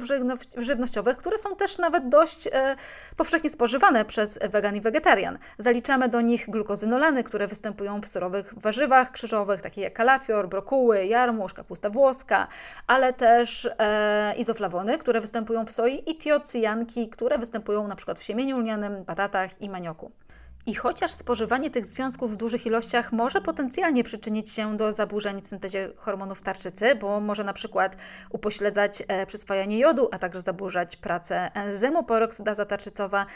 żywnościowych, 0.56 1.16
które 1.16 1.38
są 1.38 1.56
też 1.56 1.78
nawet 1.78 2.08
dość 2.08 2.46
e, 2.46 2.76
powszechnie 3.16 3.50
spożywane 3.50 4.04
przez 4.04 4.38
wegan 4.50 4.76
i 4.76 4.80
wegetarian. 4.80 5.38
Zaliczamy 5.58 6.08
do 6.08 6.20
nich 6.20 6.50
glukozynolany, 6.50 7.24
które 7.24 7.46
występują 7.46 8.00
w 8.00 8.08
surowych 8.08 8.54
warzywach 8.56 9.12
krzyżowych, 9.12 9.62
takie 9.62 9.80
jak 9.80 9.92
kalafior, 9.92 10.48
brokuły, 10.48 11.06
jarmuż, 11.06 11.54
kapusta 11.54 11.90
włoska, 11.90 12.48
ale 12.86 13.12
też 13.12 13.68
e, 13.78 14.15
izoflawony, 14.36 14.98
które 14.98 15.20
występują 15.20 15.66
w 15.66 15.72
soi 15.72 16.10
i 16.10 16.16
tiocyjanki, 16.16 17.08
które 17.08 17.38
występują 17.38 17.88
na 17.88 17.96
przykład 17.96 18.18
w 18.18 18.22
siemieniu 18.22 18.58
lnianym, 18.58 19.04
batatach 19.04 19.62
i 19.62 19.70
manioku. 19.70 20.12
I 20.66 20.74
chociaż 20.74 21.10
spożywanie 21.10 21.70
tych 21.70 21.86
związków 21.86 22.32
w 22.32 22.36
dużych 22.36 22.66
ilościach 22.66 23.12
może 23.12 23.40
potencjalnie 23.40 24.04
przyczynić 24.04 24.50
się 24.50 24.76
do 24.76 24.92
zaburzeń 24.92 25.42
w 25.42 25.48
syntezie 25.48 25.90
hormonów 25.96 26.42
tarczycy, 26.42 26.94
bo 26.94 27.20
może 27.20 27.44
na 27.44 27.52
przykład 27.52 27.96
upośledzać 28.30 29.02
e, 29.08 29.26
przyswajanie 29.26 29.78
jodu, 29.78 30.08
a 30.12 30.18
także 30.18 30.40
zaburzać 30.40 30.96
pracę 30.96 31.50
enzymu 31.54 32.04
peroksydaza 32.04 32.64
tarczycowa, 32.64 33.26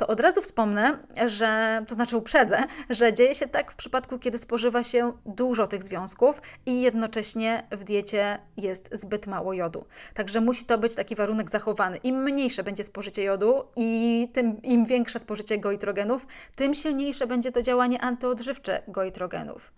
to 0.00 0.06
od 0.06 0.20
razu 0.20 0.42
wspomnę, 0.42 0.98
że, 1.26 1.82
to 1.88 1.94
znaczy 1.94 2.16
uprzedzę, 2.16 2.64
że 2.90 3.14
dzieje 3.14 3.34
się 3.34 3.48
tak 3.48 3.72
w 3.72 3.76
przypadku, 3.76 4.18
kiedy 4.18 4.38
spożywa 4.38 4.82
się 4.82 5.12
dużo 5.26 5.66
tych 5.66 5.82
związków 5.82 6.42
i 6.66 6.82
jednocześnie 6.82 7.66
w 7.70 7.84
diecie 7.84 8.38
jest 8.56 8.88
zbyt 8.92 9.26
mało 9.26 9.52
jodu. 9.52 9.84
Także 10.14 10.40
musi 10.40 10.64
to 10.64 10.78
być 10.78 10.94
taki 10.94 11.14
warunek 11.16 11.50
zachowany. 11.50 11.96
Im 11.96 12.22
mniejsze 12.22 12.62
będzie 12.62 12.84
spożycie 12.84 13.22
jodu 13.22 13.64
i 13.76 14.28
tym, 14.32 14.62
im 14.62 14.86
większe 14.86 15.18
spożycie 15.18 15.58
goitrogenów, 15.58 16.26
tym 16.56 16.74
silniejsze 16.74 17.26
będzie 17.26 17.52
to 17.52 17.62
działanie 17.62 18.00
antyodżywcze 18.00 18.82
goitrogenów. 18.88 19.72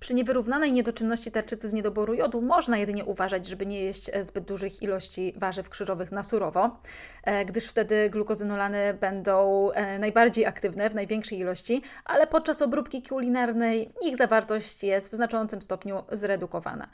Przy 0.00 0.14
niewyrównanej 0.14 0.72
niedoczynności 0.72 1.30
tarczycy 1.30 1.68
z 1.68 1.72
niedoboru 1.72 2.14
jodu 2.14 2.42
można 2.42 2.78
jedynie 2.78 3.04
uważać, 3.04 3.46
żeby 3.46 3.66
nie 3.66 3.80
jeść 3.80 4.10
e, 4.12 4.24
zbyt 4.24 4.44
dużych 4.44 4.82
ilości 4.82 5.34
warzyw 5.36 5.68
krzyżowych 5.68 6.12
na 6.12 6.22
surowo, 6.22 6.80
e, 7.24 7.44
gdyż 7.44 7.66
wtedy 7.66 8.10
glukozynolany 8.10 8.94
będą 8.94 9.70
e, 9.70 9.98
najbardziej 9.98 10.46
aktywne 10.46 10.90
w 10.90 10.94
największej 10.94 11.38
ilości, 11.38 11.82
ale 12.04 12.26
podczas 12.26 12.62
obróbki 12.62 13.02
kulinarnej 13.02 13.92
ich 14.02 14.16
zawartość 14.16 14.82
jest 14.82 15.12
w 15.12 15.14
znaczącym 15.14 15.62
stopniu 15.62 16.02
zredukowana. 16.12 16.88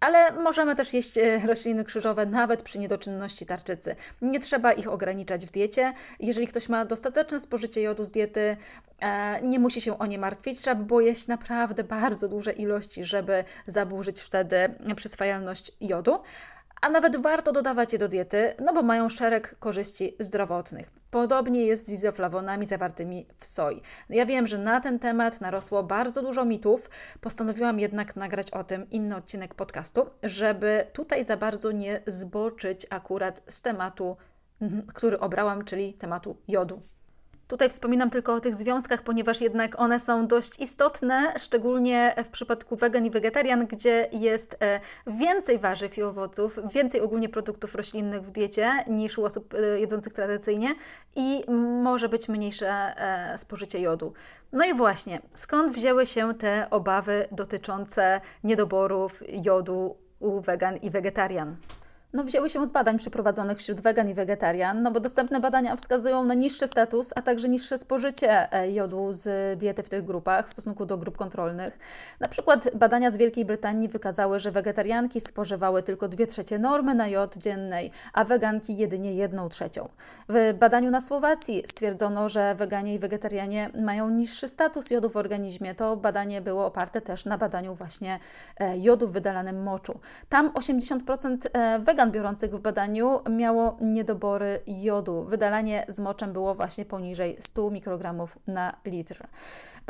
Ale 0.00 0.32
możemy 0.32 0.76
też 0.76 0.94
jeść 0.94 1.18
e, 1.18 1.38
rośliny 1.46 1.84
krzyżowe 1.84 2.26
nawet 2.26 2.62
przy 2.62 2.78
niedoczynności 2.78 3.46
tarczycy. 3.46 3.96
Nie 4.22 4.40
trzeba 4.40 4.72
ich 4.72 4.88
ograniczać 4.88 5.46
w 5.46 5.50
diecie. 5.50 5.92
Jeżeli 6.20 6.46
ktoś 6.46 6.68
ma 6.68 6.84
dostateczne 6.84 7.38
spożycie 7.38 7.82
jodu 7.82 8.04
z 8.04 8.12
diety, 8.12 8.56
e, 9.00 9.40
nie 9.40 9.58
musi 9.58 9.80
się 9.80 9.98
o 9.98 10.06
nie 10.06 10.18
martwić. 10.18 10.58
Trzeba 10.58 10.82
było 10.82 11.00
jeść 11.00 11.28
naprawdę 11.28 11.84
bardzo 11.84 12.28
duże 12.28 12.52
ilości, 12.52 13.04
żeby 13.04 13.44
zaburzyć 13.66 14.20
wtedy 14.20 14.74
przyswajalność 14.96 15.72
jodu 15.80 16.20
a 16.80 16.88
nawet 16.88 17.16
warto 17.16 17.52
dodawać 17.52 17.92
je 17.92 17.98
do 17.98 18.08
diety, 18.08 18.54
no 18.64 18.72
bo 18.72 18.82
mają 18.82 19.08
szereg 19.08 19.54
korzyści 19.58 20.16
zdrowotnych. 20.20 20.90
Podobnie 21.10 21.66
jest 21.66 21.86
z 21.86 21.90
izoflawonami 21.90 22.66
zawartymi 22.66 23.26
w 23.36 23.46
soi. 23.46 23.82
Ja 24.08 24.26
wiem, 24.26 24.46
że 24.46 24.58
na 24.58 24.80
ten 24.80 24.98
temat 24.98 25.40
narosło 25.40 25.82
bardzo 25.82 26.22
dużo 26.22 26.44
mitów, 26.44 26.90
postanowiłam 27.20 27.80
jednak 27.80 28.16
nagrać 28.16 28.50
o 28.50 28.64
tym 28.64 28.90
inny 28.90 29.16
odcinek 29.16 29.54
podcastu, 29.54 30.06
żeby 30.22 30.86
tutaj 30.92 31.24
za 31.24 31.36
bardzo 31.36 31.72
nie 31.72 32.00
zboczyć 32.06 32.86
akurat 32.90 33.42
z 33.48 33.62
tematu, 33.62 34.16
mhm, 34.60 34.86
który 34.86 35.20
obrałam, 35.20 35.64
czyli 35.64 35.94
tematu 35.94 36.36
jodu. 36.48 36.82
Tutaj 37.50 37.68
wspominam 37.68 38.10
tylko 38.10 38.34
o 38.34 38.40
tych 38.40 38.54
związkach, 38.54 39.02
ponieważ 39.02 39.40
jednak 39.40 39.80
one 39.80 40.00
są 40.00 40.26
dość 40.26 40.60
istotne, 40.60 41.32
szczególnie 41.38 42.14
w 42.24 42.28
przypadku 42.28 42.76
wegan 42.76 43.06
i 43.06 43.10
wegetarian, 43.10 43.66
gdzie 43.66 44.08
jest 44.12 44.56
e, 44.60 44.80
więcej 45.06 45.58
warzyw 45.58 45.98
i 45.98 46.02
owoców, 46.02 46.58
więcej 46.74 47.00
ogólnie 47.00 47.28
produktów 47.28 47.74
roślinnych 47.74 48.22
w 48.22 48.30
diecie 48.30 48.84
niż 48.86 49.18
u 49.18 49.24
osób 49.24 49.54
e, 49.54 49.80
jedzących 49.80 50.12
tradycyjnie 50.12 50.74
i 51.16 51.44
może 51.82 52.08
być 52.08 52.28
mniejsze 52.28 52.68
e, 52.70 53.38
spożycie 53.38 53.80
jodu. 53.80 54.12
No 54.52 54.64
i 54.64 54.74
właśnie, 54.74 55.20
skąd 55.34 55.72
wzięły 55.72 56.06
się 56.06 56.34
te 56.34 56.66
obawy 56.70 57.28
dotyczące 57.32 58.20
niedoborów 58.44 59.22
jodu 59.28 59.96
u 60.20 60.40
wegan 60.40 60.76
i 60.76 60.90
wegetarian? 60.90 61.56
No, 62.12 62.24
wzięły 62.24 62.50
się 62.50 62.66
z 62.66 62.72
badań 62.72 62.98
przeprowadzonych 62.98 63.58
wśród 63.58 63.80
wegan 63.80 64.08
i 64.08 64.14
wegetarian, 64.14 64.82
no 64.82 64.90
bo 64.90 65.00
dostępne 65.00 65.40
badania 65.40 65.76
wskazują 65.76 66.24
na 66.24 66.34
niższy 66.34 66.66
status, 66.66 67.12
a 67.16 67.22
także 67.22 67.48
niższe 67.48 67.78
spożycie 67.78 68.52
e, 68.52 68.72
jodu 68.72 69.12
z 69.12 69.58
diety 69.58 69.82
w 69.82 69.88
tych 69.88 70.04
grupach 70.04 70.48
w 70.48 70.52
stosunku 70.52 70.86
do 70.86 70.98
grup 70.98 71.16
kontrolnych. 71.16 71.78
Na 72.20 72.28
przykład 72.28 72.68
badania 72.74 73.10
z 73.10 73.16
Wielkiej 73.16 73.44
Brytanii 73.44 73.88
wykazały, 73.88 74.38
że 74.38 74.50
wegetarianki 74.50 75.20
spożywały 75.20 75.82
tylko 75.82 76.08
2 76.08 76.26
trzecie 76.26 76.58
normy 76.58 76.94
na 76.94 77.08
jod 77.08 77.36
dziennej, 77.36 77.90
a 78.12 78.24
weganki 78.24 78.76
jedynie 78.76 79.14
1 79.14 79.48
trzecią. 79.48 79.88
W 80.28 80.54
badaniu 80.58 80.90
na 80.90 81.00
Słowacji 81.00 81.62
stwierdzono, 81.66 82.28
że 82.28 82.54
weganie 82.54 82.94
i 82.94 82.98
wegetarianie 82.98 83.70
mają 83.80 84.10
niższy 84.10 84.48
status 84.48 84.90
jodu 84.90 85.10
w 85.10 85.16
organizmie. 85.16 85.74
To 85.74 85.96
badanie 85.96 86.40
było 86.40 86.66
oparte 86.66 87.00
też 87.00 87.24
na 87.24 87.38
badaniu 87.38 87.74
właśnie 87.74 88.18
e, 88.60 88.78
jodu 88.78 89.08
w 89.08 89.12
wydalanym 89.12 89.62
moczu. 89.62 90.00
Tam 90.28 90.50
80% 90.50 91.36
wegan 91.78 91.99
wegan 92.00 92.12
biorących 92.12 92.54
w 92.54 92.60
badaniu 92.60 93.20
miało 93.30 93.76
niedobory 93.80 94.60
jodu. 94.66 95.24
Wydalanie 95.24 95.86
z 95.88 96.00
moczem 96.00 96.32
było 96.32 96.54
właśnie 96.54 96.84
poniżej 96.84 97.36
100 97.38 97.70
mikrogramów 97.70 98.38
na 98.46 98.76
litr. 98.84 99.26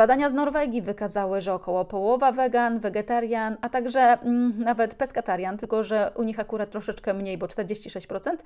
Badania 0.01 0.29
z 0.29 0.35
Norwegii 0.35 0.83
wykazały, 0.83 1.41
że 1.41 1.55
około 1.55 1.85
połowa 1.85 2.33
wegan, 2.33 2.79
wegetarian, 2.79 3.57
a 3.61 3.69
także 3.69 4.01
mm, 4.01 4.59
nawet 4.59 4.95
peskatarian, 4.95 5.59
tylko 5.59 5.83
że 5.83 6.11
u 6.17 6.23
nich 6.23 6.41
akurat 6.41 6.71
troszeczkę 6.71 7.15
mniej, 7.15 7.39
bo 7.39 7.47
46%, 7.47 8.37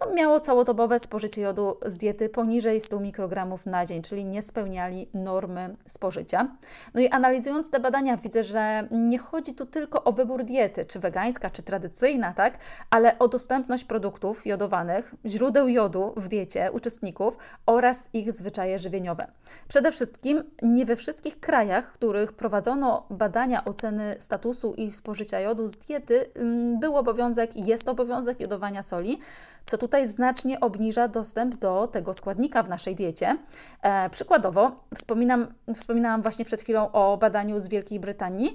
no, 0.00 0.14
miało 0.14 0.40
całodobowe 0.40 0.98
spożycie 0.98 1.42
jodu 1.42 1.76
z 1.86 1.96
diety 1.96 2.28
poniżej 2.28 2.80
100 2.80 3.00
mikrogramów 3.00 3.66
na 3.66 3.86
dzień, 3.86 4.02
czyli 4.02 4.24
nie 4.24 4.42
spełniali 4.42 5.08
normy 5.14 5.76
spożycia. 5.86 6.48
No 6.94 7.00
i 7.00 7.08
analizując 7.08 7.70
te 7.70 7.80
badania 7.80 8.16
widzę, 8.16 8.44
że 8.44 8.88
nie 8.90 9.18
chodzi 9.18 9.54
tu 9.54 9.66
tylko 9.66 10.04
o 10.04 10.12
wybór 10.12 10.44
diety, 10.44 10.84
czy 10.84 10.98
wegańska, 10.98 11.50
czy 11.50 11.62
tradycyjna, 11.62 12.32
tak, 12.32 12.58
ale 12.90 13.18
o 13.18 13.28
dostępność 13.28 13.84
produktów 13.84 14.46
jodowanych, 14.46 15.14
źródeł 15.26 15.68
jodu 15.68 16.12
w 16.16 16.28
diecie 16.28 16.72
uczestników 16.72 17.38
oraz 17.66 18.08
ich 18.12 18.32
zwyczaje 18.32 18.78
żywieniowe. 18.78 19.26
Przede 19.68 19.92
wszystkim 19.92 20.44
nie 20.62 20.84
we 20.96 21.00
wszystkich 21.00 21.40
krajach, 21.40 21.88
w 21.88 21.92
których 21.92 22.32
prowadzono 22.32 23.06
badania 23.10 23.64
oceny 23.64 24.16
statusu 24.18 24.74
i 24.74 24.90
spożycia 24.90 25.40
jodu 25.40 25.68
z 25.68 25.76
diety, 25.76 26.30
mm, 26.34 26.80
był 26.80 26.96
obowiązek 26.96 27.56
jest 27.56 27.88
obowiązek 27.88 28.40
jodowania 28.40 28.82
soli, 28.82 29.18
co 29.66 29.78
tutaj 29.78 30.06
znacznie 30.06 30.60
obniża 30.60 31.08
dostęp 31.08 31.54
do 31.54 31.86
tego 31.86 32.14
składnika 32.14 32.62
w 32.62 32.68
naszej 32.68 32.94
diecie. 32.94 33.36
E, 33.82 34.10
przykładowo, 34.10 34.84
wspominam, 34.94 35.46
wspominałam 35.74 36.22
właśnie 36.22 36.44
przed 36.44 36.62
chwilą 36.62 36.92
o 36.92 37.16
badaniu 37.16 37.58
z 37.58 37.68
Wielkiej 37.68 38.00
Brytanii, 38.00 38.54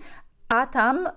a 0.51 0.67
tam 0.67 1.09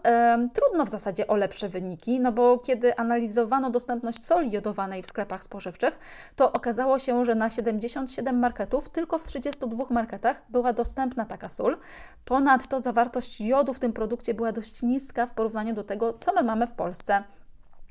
trudno 0.54 0.84
w 0.84 0.88
zasadzie 0.88 1.26
o 1.26 1.36
lepsze 1.36 1.68
wyniki, 1.68 2.20
no 2.20 2.32
bo 2.32 2.58
kiedy 2.58 2.96
analizowano 2.96 3.70
dostępność 3.70 4.24
soli 4.24 4.50
jodowanej 4.50 5.02
w 5.02 5.06
sklepach 5.06 5.42
spożywczych, 5.42 5.98
to 6.36 6.52
okazało 6.52 6.98
się, 6.98 7.24
że 7.24 7.34
na 7.34 7.50
77 7.50 8.38
marketów 8.38 8.88
tylko 8.88 9.18
w 9.18 9.24
32 9.24 9.84
marketach 9.90 10.42
była 10.48 10.72
dostępna 10.72 11.24
taka 11.24 11.48
sól. 11.48 11.76
Ponadto 12.24 12.80
zawartość 12.80 13.40
jodu 13.40 13.74
w 13.74 13.80
tym 13.80 13.92
produkcie 13.92 14.34
była 14.34 14.52
dość 14.52 14.82
niska 14.82 15.26
w 15.26 15.34
porównaniu 15.34 15.74
do 15.74 15.84
tego, 15.84 16.12
co 16.12 16.32
my 16.32 16.42
mamy 16.42 16.66
w 16.66 16.72
Polsce 16.72 17.24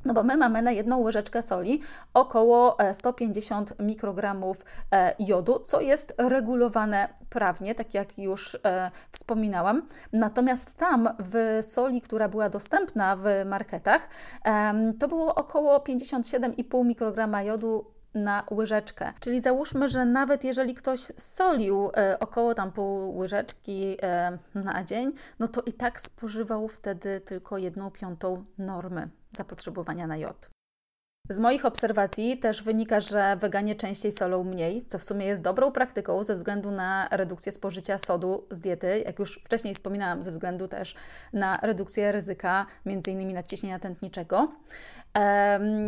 no 0.05 0.13
bo 0.13 0.23
my 0.23 0.37
mamy 0.37 0.61
na 0.61 0.71
jedną 0.71 0.97
łyżeczkę 0.99 1.41
soli 1.41 1.81
około 2.13 2.77
150 2.93 3.71
e, 3.71 3.83
mikrogramów 3.83 4.65
e, 4.91 5.15
jodu, 5.19 5.59
co 5.59 5.81
jest 5.81 6.13
regulowane 6.17 7.09
prawnie, 7.29 7.75
tak 7.75 7.93
jak 7.93 8.17
już 8.17 8.57
e, 8.65 8.91
wspominałam. 9.11 9.87
Natomiast 10.13 10.77
tam 10.77 11.09
w 11.19 11.59
soli, 11.61 12.01
która 12.01 12.29
była 12.29 12.49
dostępna 12.49 13.15
w 13.15 13.25
marketach, 13.45 14.09
to 14.99 15.07
było 15.07 15.35
około 15.35 15.77
57,5 15.77 16.85
mikrograma 16.85 17.43
jodu 17.43 17.92
na 18.15 18.43
łyżeczkę. 18.51 19.13
Czyli 19.19 19.39
załóżmy, 19.39 19.89
że 19.89 20.05
nawet 20.05 20.43
jeżeli 20.43 20.73
ktoś 20.73 21.11
solił 21.17 21.91
e, 21.97 22.19
około 22.19 22.55
tam 22.55 22.71
pół 22.71 23.17
łyżeczki 23.17 23.97
e, 24.01 24.37
na 24.55 24.83
dzień, 24.83 25.11
no 25.39 25.47
to 25.47 25.61
i 25.61 25.73
tak 25.73 26.01
spożywał 26.01 26.67
wtedy 26.67 27.21
tylko 27.21 27.57
jedną 27.57 27.91
piątą 27.91 28.45
normy 28.57 29.09
zapotrzebowania 29.31 30.07
na 30.07 30.17
jod. 30.17 30.52
Z 31.29 31.39
moich 31.39 31.65
obserwacji 31.65 32.37
też 32.37 32.63
wynika, 32.63 32.99
że 32.99 33.37
weganie 33.39 33.75
częściej 33.75 34.11
solą 34.11 34.43
mniej, 34.43 34.85
co 34.87 34.99
w 34.99 35.03
sumie 35.03 35.25
jest 35.25 35.41
dobrą 35.41 35.71
praktyką 35.71 36.23
ze 36.23 36.35
względu 36.35 36.71
na 36.71 37.07
redukcję 37.11 37.51
spożycia 37.51 37.97
sodu 37.97 38.47
z 38.51 38.59
diety, 38.59 39.03
jak 39.05 39.19
już 39.19 39.39
wcześniej 39.43 39.75
wspominałam, 39.75 40.23
ze 40.23 40.31
względu 40.31 40.67
też 40.67 40.95
na 41.33 41.59
redukcję 41.61 42.11
ryzyka 42.11 42.65
m.in. 42.85 43.33
nadciśnienia 43.33 43.79
tętniczego. 43.79 44.51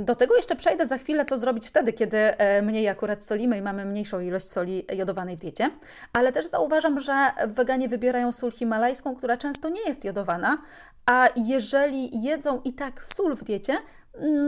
Do 0.03 0.15
tego 0.15 0.35
jeszcze 0.35 0.55
przejdę 0.55 0.85
za 0.85 0.97
chwilę, 0.97 1.25
co 1.25 1.37
zrobić 1.37 1.67
wtedy, 1.67 1.93
kiedy 1.93 2.17
e, 2.17 2.61
mniej 2.61 2.89
akurat 2.89 3.25
solimy 3.25 3.57
i 3.57 3.61
mamy 3.61 3.85
mniejszą 3.85 4.19
ilość 4.19 4.45
soli 4.45 4.85
jodowanej 4.93 5.37
w 5.37 5.39
diecie. 5.39 5.71
Ale 6.13 6.31
też 6.31 6.45
zauważam, 6.45 6.99
że 6.99 7.31
weganie 7.47 7.89
wybierają 7.89 8.31
sól 8.31 8.51
himalajską, 8.51 9.15
która 9.15 9.37
często 9.37 9.69
nie 9.69 9.81
jest 9.87 10.05
jodowana, 10.05 10.57
a 11.05 11.29
jeżeli 11.35 12.23
jedzą 12.23 12.61
i 12.61 12.73
tak 12.73 13.03
sól 13.03 13.35
w 13.35 13.43
diecie, 13.43 13.77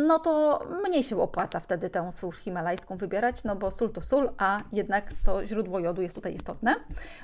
no 0.07 0.19
to 0.19 0.59
mniej 0.87 1.03
się 1.03 1.21
opłaca 1.21 1.59
wtedy 1.59 1.89
tę 1.89 2.11
sól 2.11 2.31
himalajską 2.31 2.97
wybierać, 2.97 3.43
no 3.43 3.55
bo 3.55 3.71
sól 3.71 3.91
to 3.91 4.01
sól, 4.01 4.29
a 4.37 4.61
jednak 4.71 5.13
to 5.25 5.45
źródło 5.45 5.79
jodu 5.79 6.01
jest 6.01 6.15
tutaj 6.15 6.33
istotne. 6.33 6.75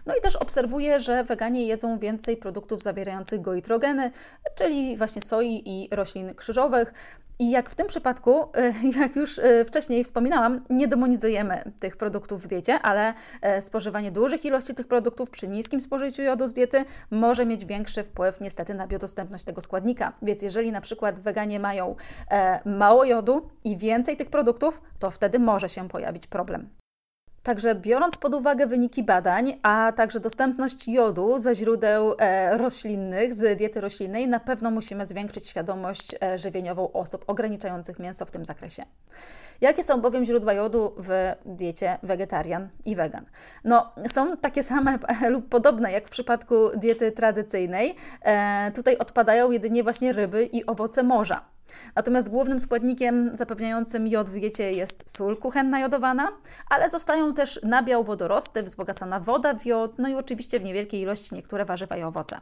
No 0.05 0.15
i 0.15 0.21
też 0.21 0.35
obserwuję, 0.35 1.00
że 1.00 1.23
weganie 1.23 1.65
jedzą 1.67 2.00
więcej 2.00 2.38
produktów 2.38 2.81
zawierających 2.81 3.41
goitrogeny, 3.41 4.12
czyli 4.55 4.97
właśnie 4.97 5.21
soi 5.21 5.62
i 5.65 5.95
roślin 5.95 6.35
krzyżowych. 6.35 6.93
I 7.39 7.51
jak 7.51 7.69
w 7.69 7.75
tym 7.75 7.87
przypadku, 7.87 8.41
e, 8.55 8.73
jak 9.01 9.15
już 9.15 9.39
e, 9.39 9.65
wcześniej 9.65 10.03
wspominałam, 10.03 10.61
nie 10.69 10.87
demonizujemy 10.87 11.71
tych 11.79 11.97
produktów 11.97 12.43
w 12.43 12.47
diecie, 12.47 12.79
ale 12.81 13.13
e, 13.41 13.61
spożywanie 13.61 14.11
dużych 14.11 14.45
ilości 14.45 14.75
tych 14.75 14.87
produktów 14.87 15.29
przy 15.29 15.47
niskim 15.47 15.81
spożyciu 15.81 16.21
jodu 16.21 16.47
z 16.47 16.53
diety 16.53 16.85
może 17.11 17.45
mieć 17.45 17.65
większy 17.65 18.03
wpływ 18.03 18.41
niestety 18.41 18.73
na 18.73 18.87
biodostępność 18.87 19.43
tego 19.43 19.61
składnika. 19.61 20.13
Więc 20.21 20.41
jeżeli 20.41 20.71
na 20.71 20.81
przykład 20.81 21.19
weganie 21.19 21.59
mają 21.59 21.95
mało 22.65 23.05
jodu 23.05 23.49
i 23.63 23.77
więcej 23.77 24.17
tych 24.17 24.29
produktów, 24.29 24.81
to 24.99 25.11
wtedy 25.11 25.39
może 25.39 25.69
się 25.69 25.89
pojawić 25.89 26.27
problem. 26.27 26.82
Także 27.43 27.75
biorąc 27.75 28.17
pod 28.17 28.33
uwagę 28.33 28.67
wyniki 28.67 29.03
badań, 29.03 29.59
a 29.62 29.93
także 29.95 30.19
dostępność 30.19 30.88
jodu 30.88 31.38
ze 31.38 31.55
źródeł 31.55 32.15
e, 32.19 32.57
roślinnych, 32.57 33.34
z 33.34 33.58
diety 33.58 33.82
roślinnej, 33.82 34.27
na 34.27 34.39
pewno 34.39 34.71
musimy 34.71 35.06
zwiększyć 35.06 35.47
świadomość 35.47 36.15
e, 36.21 36.38
żywieniową 36.38 36.91
osób 36.91 37.23
ograniczających 37.27 37.99
mięso 37.99 38.25
w 38.25 38.32
tym 38.32 38.45
zakresie. 38.45 38.84
Jakie 39.63 39.84
są 39.84 40.02
bowiem 40.02 40.26
źródła 40.26 40.54
jodu 40.54 40.95
w 40.97 41.34
diecie 41.45 41.97
wegetarian 42.04 42.69
i 42.86 42.95
wegan? 42.95 43.26
No, 43.63 43.93
są 44.08 44.38
takie 44.38 44.63
same 44.63 44.99
lub 45.34 45.49
podobne 45.49 45.91
jak 45.91 46.08
w 46.08 46.12
przypadku 46.12 46.56
diety 46.76 47.12
tradycyjnej. 47.12 47.95
E, 48.21 48.71
tutaj 48.71 48.97
odpadają 48.97 49.52
jedynie 49.52 49.84
właśnie 49.84 50.13
ryby 50.13 50.45
i 50.45 50.65
owoce 50.65 51.04
morza. 51.04 51.41
Natomiast 51.95 52.30
głównym 52.30 52.60
składnikiem 52.60 53.32
zapewniającym 53.34 54.08
jod 54.08 54.30
w 54.30 54.39
diecie 54.39 54.73
jest 54.73 55.17
sól 55.17 55.38
kuchenna 55.38 55.80
jodowana, 55.80 56.32
ale 56.69 56.89
zostają 56.89 57.34
też 57.34 57.60
nabiał 57.63 58.04
wodorosty, 58.04 58.63
wzbogacana 58.63 59.19
woda 59.19 59.54
w 59.54 59.65
jod, 59.65 59.99
no 59.99 60.10
i 60.10 60.15
oczywiście 60.15 60.60
w 60.60 60.63
niewielkiej 60.63 61.02
ilości 61.02 61.36
niektóre 61.36 61.65
warzywa 61.65 61.97
i 61.97 62.04
owoce. 62.04 62.39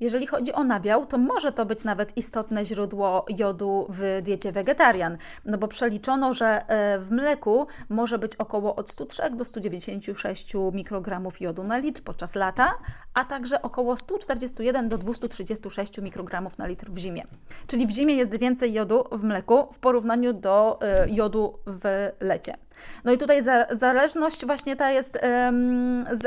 Jeżeli 0.00 0.26
chodzi 0.26 0.52
o 0.52 0.64
nabiał, 0.64 1.06
to 1.06 1.18
może 1.18 1.52
to 1.52 1.66
być 1.66 1.84
nawet 1.84 2.16
istotne 2.16 2.64
źródło 2.64 3.24
jodu 3.28 3.86
w 3.88 4.20
diecie 4.22 4.52
wegetarian, 4.52 5.18
no 5.44 5.58
bo 5.58 5.68
przeliczono, 5.68 6.34
że 6.34 6.68
e, 6.68 6.98
w 6.98 7.10
mleku 7.10 7.66
może 7.88 8.18
być 8.18 8.36
około 8.36 8.76
od 8.76 8.90
103 8.90 9.30
do 9.30 9.44
196 9.44 10.54
mikrogramów 10.72 11.40
jodu 11.40 11.64
na 11.64 11.78
litr 11.78 12.02
podczas 12.02 12.34
lata, 12.34 12.74
a 13.14 13.24
także 13.24 13.62
około 13.62 13.96
141 13.96 14.88
do 14.88 14.98
236 14.98 15.98
mikrogramów 15.98 16.58
na 16.58 16.66
litr 16.66 16.90
w 16.90 16.98
zimie. 16.98 17.26
Czyli 17.66 17.86
w 17.86 17.90
zimie 17.90 18.14
jest 18.14 18.38
więcej 18.38 18.72
jodu 18.72 19.04
w 19.12 19.22
mleku 19.22 19.68
w 19.72 19.78
porównaniu 19.78 20.32
do 20.32 20.78
e, 20.82 21.06
jodu 21.10 21.58
w 21.66 22.10
lecie. 22.20 22.56
No 23.04 23.12
i 23.12 23.18
tutaj 23.18 23.42
za, 23.42 23.66
zależność 23.70 24.46
właśnie 24.46 24.76
ta 24.76 24.90
jest 24.90 25.18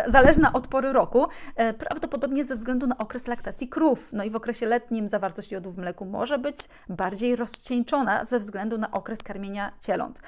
zależna 0.08 0.53
od 0.53 0.67
pory 0.67 0.93
roku, 0.93 1.27
e, 1.55 1.73
prawdopodobnie 1.73 2.43
ze 2.43 2.55
względu 2.55 2.88
na 2.88 2.97
okres 2.97 3.27
laktacji 3.27 3.69
krów. 3.69 4.13
No 4.13 4.23
i 4.23 4.29
w 4.29 4.36
okresie 4.36 4.65
letnim 4.65 5.10
zawartość 5.10 5.51
jodu 5.51 5.71
w 5.71 5.77
mleku 5.77 6.05
może 6.05 6.39
być 6.39 6.58
bardziej 6.89 7.36
rozcieńczona 7.36 8.25
ze 8.25 8.39
względu 8.39 8.77
na 8.77 8.91
okres 8.91 9.23
karmienia 9.23 9.71
cieląt 9.79 10.21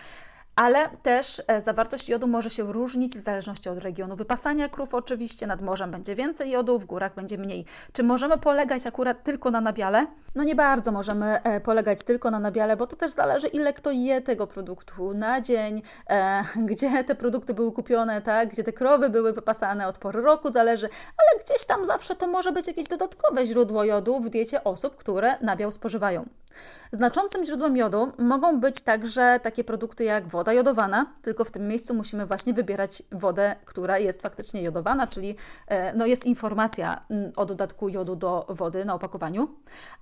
ale 0.58 0.90
też 0.90 1.42
e, 1.48 1.62
zawartość 1.62 2.10
jodu 2.10 2.28
może 2.28 2.50
się 2.50 2.74
różnić 2.74 3.18
w 3.18 3.22
zależności 3.22 3.70
od 3.70 3.78
regionu 3.78 4.16
wypasania 4.16 4.70
krów 4.70 4.94
oczywiście. 4.94 5.48
Nad 5.48 5.62
morzem 5.62 5.92
będzie 5.92 6.16
więcej 6.16 6.52
jodu, 6.52 6.80
w 6.80 6.86
górach 6.86 7.16
będzie 7.16 7.38
mniej. 7.38 7.66
Czy 7.92 8.04
możemy 8.04 8.38
polegać 8.38 8.88
akurat 8.88 9.24
tylko 9.24 9.52
na 9.52 9.62
nabiale? 9.62 10.08
No 10.36 10.44
nie 10.44 10.56
bardzo 10.56 10.92
możemy 10.92 11.44
e, 11.44 11.62
polegać 11.62 12.04
tylko 12.04 12.32
na 12.32 12.40
nabiale, 12.40 12.78
bo 12.78 12.88
to 12.88 12.96
też 12.96 13.12
zależy 13.12 13.48
ile 13.48 13.74
kto 13.74 13.92
je 13.92 14.22
tego 14.22 14.48
produktu 14.48 15.14
na 15.14 15.42
dzień, 15.42 15.82
e, 16.10 16.44
gdzie 16.70 17.04
te 17.04 17.16
produkty 17.16 17.54
były 17.54 17.72
kupione, 17.72 18.22
tak, 18.22 18.50
gdzie 18.50 18.64
te 18.64 18.74
krowy 18.74 19.10
były 19.10 19.34
wypasane, 19.34 19.88
od 19.88 19.98
pory 19.98 20.22
roku 20.22 20.52
zależy, 20.52 20.90
ale 21.18 21.44
gdzieś 21.44 21.66
tam 21.66 21.86
zawsze 21.86 22.16
to 22.16 22.28
może 22.28 22.52
być 22.52 22.68
jakieś 22.68 22.88
dodatkowe 22.88 23.46
źródło 23.46 23.84
jodu 23.84 24.20
w 24.20 24.30
diecie 24.30 24.64
osób, 24.64 24.96
które 24.96 25.38
nabiał 25.42 25.72
spożywają. 25.72 26.26
Znaczącym 26.92 27.46
źródłem 27.46 27.78
jodu 27.78 28.12
mogą 28.18 28.60
być 28.60 28.82
także 28.82 29.40
takie 29.44 29.64
produkty 29.64 30.04
jak 30.04 30.28
woda 30.28 30.54
jodowana, 30.54 31.14
tylko 31.22 31.46
w 31.46 31.52
tym 31.52 31.68
miejscu 31.68 31.94
musimy 31.94 32.26
właśnie 32.26 32.54
wybierać 32.54 33.04
wodę, 33.12 33.56
która 33.66 33.98
jest 33.98 34.22
faktycznie 34.22 34.62
jodowana, 34.62 35.08
czyli 35.08 35.36
e, 35.68 35.94
no 35.94 36.06
jest 36.06 36.26
informacja 36.26 37.06
mm, 37.10 37.32
o 37.36 37.46
dodatku 37.46 37.90
jodu 37.90 38.16
do 38.16 38.46
wody 38.50 38.86
na 38.86 38.94
opakowaniu, 38.94 39.48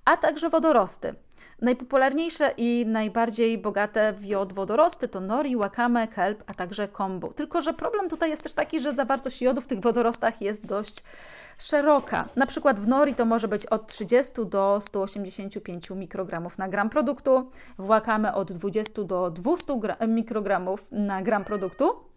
a 0.04 0.16
także 0.16 0.50
wodorosty. 0.50 1.14
Najpopularniejsze 1.62 2.54
i 2.56 2.84
najbardziej 2.86 3.58
bogate 3.58 4.12
w 4.12 4.24
jod 4.24 4.52
wodorosty 4.52 5.08
to 5.08 5.20
nori, 5.20 5.56
wakame, 5.56 6.08
kelp, 6.08 6.44
a 6.46 6.54
także 6.54 6.88
kombu. 6.88 7.32
Tylko, 7.32 7.62
że 7.62 7.74
problem 7.74 8.08
tutaj 8.08 8.30
jest 8.30 8.42
też 8.42 8.54
taki, 8.54 8.80
że 8.80 8.92
zawartość 8.92 9.42
jodu 9.42 9.60
w 9.60 9.66
tych 9.66 9.80
wodorostach 9.80 10.40
jest 10.40 10.66
dość 10.66 11.02
szeroka. 11.58 12.28
Na 12.36 12.46
przykład 12.46 12.80
w 12.80 12.88
nori 12.88 13.14
to 13.14 13.24
może 13.24 13.48
być 13.48 13.66
od 13.66 13.86
30 13.86 14.32
do 14.46 14.78
185 14.80 15.90
mikrogramów 15.90 16.58
na 16.58 16.68
gram 16.68 16.90
produktu, 16.90 17.50
w 17.78 17.86
wakame 17.86 18.34
od 18.34 18.52
20 18.52 19.02
do 19.04 19.30
200 19.30 19.74
mikrogramów 20.08 20.88
na 20.90 21.22
gram 21.22 21.44
produktu. 21.44 22.15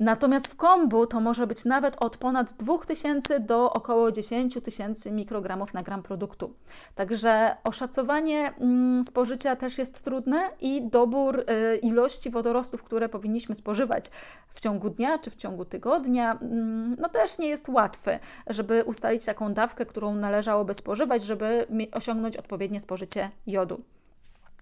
Natomiast 0.00 0.46
w 0.48 0.56
kombu 0.56 1.06
to 1.06 1.20
może 1.20 1.46
być 1.46 1.64
nawet 1.64 1.96
od 2.00 2.16
ponad 2.16 2.52
2000 2.52 3.40
do 3.40 3.72
około 3.72 4.12
10 4.12 4.58
tysięcy 4.62 5.10
mikrogramów 5.10 5.74
na 5.74 5.82
gram 5.82 6.02
produktu. 6.02 6.54
Także 6.94 7.56
oszacowanie 7.64 8.52
mm, 8.54 9.04
spożycia 9.04 9.56
też 9.56 9.78
jest 9.78 10.04
trudne 10.04 10.50
i 10.60 10.88
dobór 10.88 11.38
y, 11.38 11.76
ilości 11.76 12.30
wodorostów, 12.30 12.82
które 12.82 13.08
powinniśmy 13.08 13.54
spożywać 13.54 14.10
w 14.50 14.60
ciągu 14.60 14.90
dnia 14.90 15.18
czy 15.18 15.30
w 15.30 15.36
ciągu 15.36 15.64
tygodnia, 15.64 16.38
mm, 16.42 16.96
no 17.00 17.08
też 17.08 17.38
nie 17.38 17.48
jest 17.48 17.68
łatwy, 17.68 18.18
żeby 18.46 18.84
ustalić 18.84 19.24
taką 19.24 19.54
dawkę, 19.54 19.86
którą 19.86 20.14
należałoby 20.14 20.74
spożywać, 20.74 21.22
żeby 21.22 21.66
osiągnąć 21.92 22.36
odpowiednie 22.36 22.80
spożycie 22.80 23.30
jodu. 23.46 23.82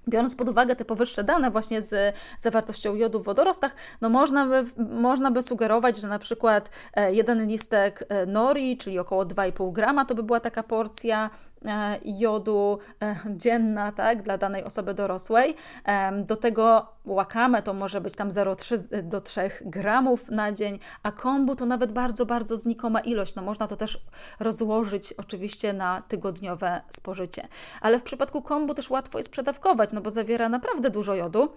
Biorąc 0.09 0.37
pod 0.37 0.49
uwagę 0.49 0.77
te 0.77 0.85
powyższe 0.85 1.25
dane 1.25 1.51
właśnie 1.51 1.81
z 1.81 2.15
zawartością 2.39 2.95
jodu 2.95 3.21
w 3.21 3.25
wodorostach, 3.25 3.75
no 4.01 4.09
można 4.09 4.47
by, 4.47 4.65
można 4.77 5.31
by 5.31 5.43
sugerować, 5.43 5.97
że 5.97 6.09
na 6.09 6.19
przykład 6.19 6.71
e, 6.95 7.15
jeden 7.15 7.47
listek 7.47 8.05
e, 8.09 8.27
nori, 8.27 8.77
czyli 8.77 8.99
około 8.99 9.25
2,5 9.25 9.73
grama, 9.73 10.05
to 10.05 10.15
by 10.15 10.23
była 10.23 10.41
taka 10.41 10.63
porcja 10.63 11.31
jodu 12.05 12.79
e, 13.03 13.17
dzienna 13.37 13.93
tak, 13.93 14.23
dla 14.23 14.39
danej 14.39 14.65
osoby 14.65 14.95
dorosłej. 14.95 15.55
Do 16.27 16.37
tego 16.37 16.87
wakame 17.05 17.63
to 17.63 17.75
może 17.75 18.01
być 18.01 18.17
tam 18.17 18.29
0,3 18.29 19.03
do 19.03 19.21
3 19.21 19.51
gramów 19.61 20.31
na 20.31 20.53
dzień, 20.53 20.79
a 21.03 21.13
kombu 21.13 21.57
to 21.57 21.67
nawet 21.67 21.93
bardzo, 21.93 22.27
bardzo 22.27 22.57
znikoma 22.57 23.01
ilość. 23.01 23.35
No 23.35 23.43
można 23.43 23.67
to 23.67 23.77
też 23.77 24.05
rozłożyć 24.41 25.13
oczywiście 25.13 25.73
na 25.73 26.03
tygodniowe 26.09 26.81
spożycie. 26.89 27.49
Ale 27.81 27.99
w 27.99 28.03
przypadku 28.03 28.43
kombu 28.43 28.75
też 28.75 28.91
łatwo 28.91 29.19
jest 29.19 29.31
przedawkować, 29.31 29.93
no 29.93 30.01
bo 30.01 30.11
zawiera 30.11 30.49
naprawdę 30.49 30.91
dużo 30.91 31.15
jodu. 31.15 31.49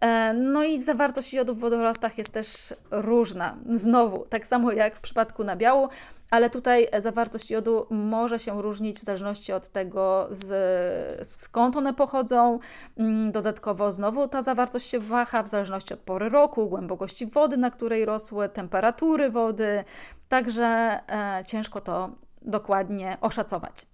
E, 0.00 0.32
no 0.32 0.64
i 0.64 0.80
zawartość 0.80 1.34
jodu 1.34 1.54
w 1.54 1.58
wodorostach 1.58 2.18
jest 2.18 2.32
też 2.32 2.74
różna. 2.90 3.56
Znowu, 3.74 4.26
tak 4.28 4.46
samo 4.46 4.72
jak 4.72 4.96
w 4.96 5.00
przypadku 5.00 5.44
nabiału, 5.44 5.88
ale 6.30 6.50
tutaj 6.50 6.88
zawartość 6.98 7.50
jodu 7.50 7.86
może 7.90 8.38
się 8.38 8.62
różnić 8.62 8.98
w 8.98 9.02
zależności 9.02 9.52
od 9.52 9.68
tego, 9.68 10.26
z, 10.30 11.28
skąd 11.28 11.76
one 11.76 11.94
pochodzą. 11.94 12.58
Mm, 12.96 13.32
dodatkowo 13.32 13.92
znowu 13.92 14.28
ta 14.28 14.42
zawartość 14.42 14.88
się 14.88 15.00
waha 15.00 15.42
w 15.42 15.48
zależności 15.48 15.94
od 15.94 16.00
pory 16.00 16.28
roku, 16.28 16.68
głębokości 16.68 17.26
wody, 17.26 17.56
na 17.56 17.70
której 17.70 18.04
rosły, 18.04 18.48
temperatury 18.48 19.30
wody, 19.30 19.84
także 20.28 21.00
e, 21.08 21.44
ciężko 21.46 21.80
to 21.80 22.10
dokładnie 22.42 23.16
oszacować. 23.20 23.86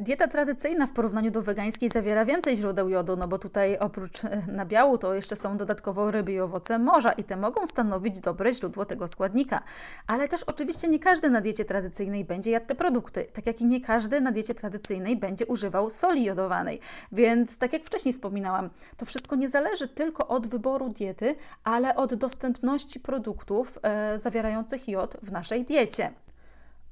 Dieta 0.00 0.28
tradycyjna 0.28 0.86
w 0.86 0.92
porównaniu 0.92 1.30
do 1.30 1.42
wegańskiej 1.42 1.90
zawiera 1.90 2.24
więcej 2.24 2.56
źródeł 2.56 2.88
jodu, 2.88 3.16
no 3.16 3.28
bo 3.28 3.38
tutaj 3.38 3.78
oprócz 3.78 4.24
e, 4.24 4.42
nabiału 4.46 4.98
to 4.98 5.14
jeszcze 5.14 5.36
są 5.36 5.56
dodatkowo 5.56 6.10
ryby 6.10 6.32
i 6.32 6.40
owoce 6.40 6.78
morza 6.78 7.12
i 7.12 7.24
te 7.24 7.36
mogą 7.36 7.66
stanowić 7.66 8.20
dobre 8.20 8.52
źródło 8.52 8.84
tego 8.84 9.08
składnika. 9.08 9.62
Ale 10.06 10.28
też 10.28 10.42
oczywiście 10.42 10.88
nie 10.88 10.98
każdy 10.98 11.30
na 11.30 11.40
diecie 11.40 11.64
tradycyjnej 11.64 12.24
będzie 12.24 12.50
jadł 12.50 12.66
te 12.66 12.74
produkty, 12.74 13.26
tak 13.32 13.46
jak 13.46 13.60
i 13.60 13.64
nie 13.64 13.80
każdy 13.80 14.20
na 14.20 14.32
diecie 14.32 14.54
tradycyjnej 14.54 15.16
będzie 15.16 15.46
używał 15.46 15.90
soli 15.90 16.24
jodowanej. 16.24 16.80
Więc 17.12 17.58
tak 17.58 17.72
jak 17.72 17.82
wcześniej 17.82 18.12
wspominałam, 18.12 18.70
to 18.96 19.06
wszystko 19.06 19.36
nie 19.36 19.48
zależy 19.48 19.88
tylko 19.88 20.28
od 20.28 20.46
wyboru 20.46 20.88
diety, 20.88 21.36
ale 21.64 21.96
od 21.96 22.14
dostępności 22.14 23.00
produktów 23.00 23.78
e, 23.82 24.18
zawierających 24.18 24.88
jod 24.88 25.16
w 25.22 25.32
naszej 25.32 25.64
diecie. 25.64 26.10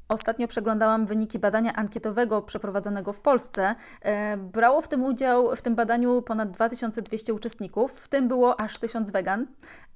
Ostatnio 0.09 0.49
przeglądałam 0.49 1.07
wyniki 1.07 1.39
badania 1.39 1.73
ankietowego 1.73 2.43
przeprowadzonego 2.43 3.13
w 3.13 3.21
Polsce. 3.21 3.75
E, 4.03 4.37
brało 4.37 4.81
w 4.81 4.89
tym 4.89 5.05
udział 5.05 5.57
w 5.57 5.63
tym 5.63 5.75
badaniu 5.75 6.23
ponad 6.23 6.51
2200 6.51 7.35
uczestników, 7.35 7.93
w 7.93 8.09
tym 8.09 8.29
było 8.29 8.61
aż 8.61 8.79
1000 8.79 9.11
wegan. 9.11 9.47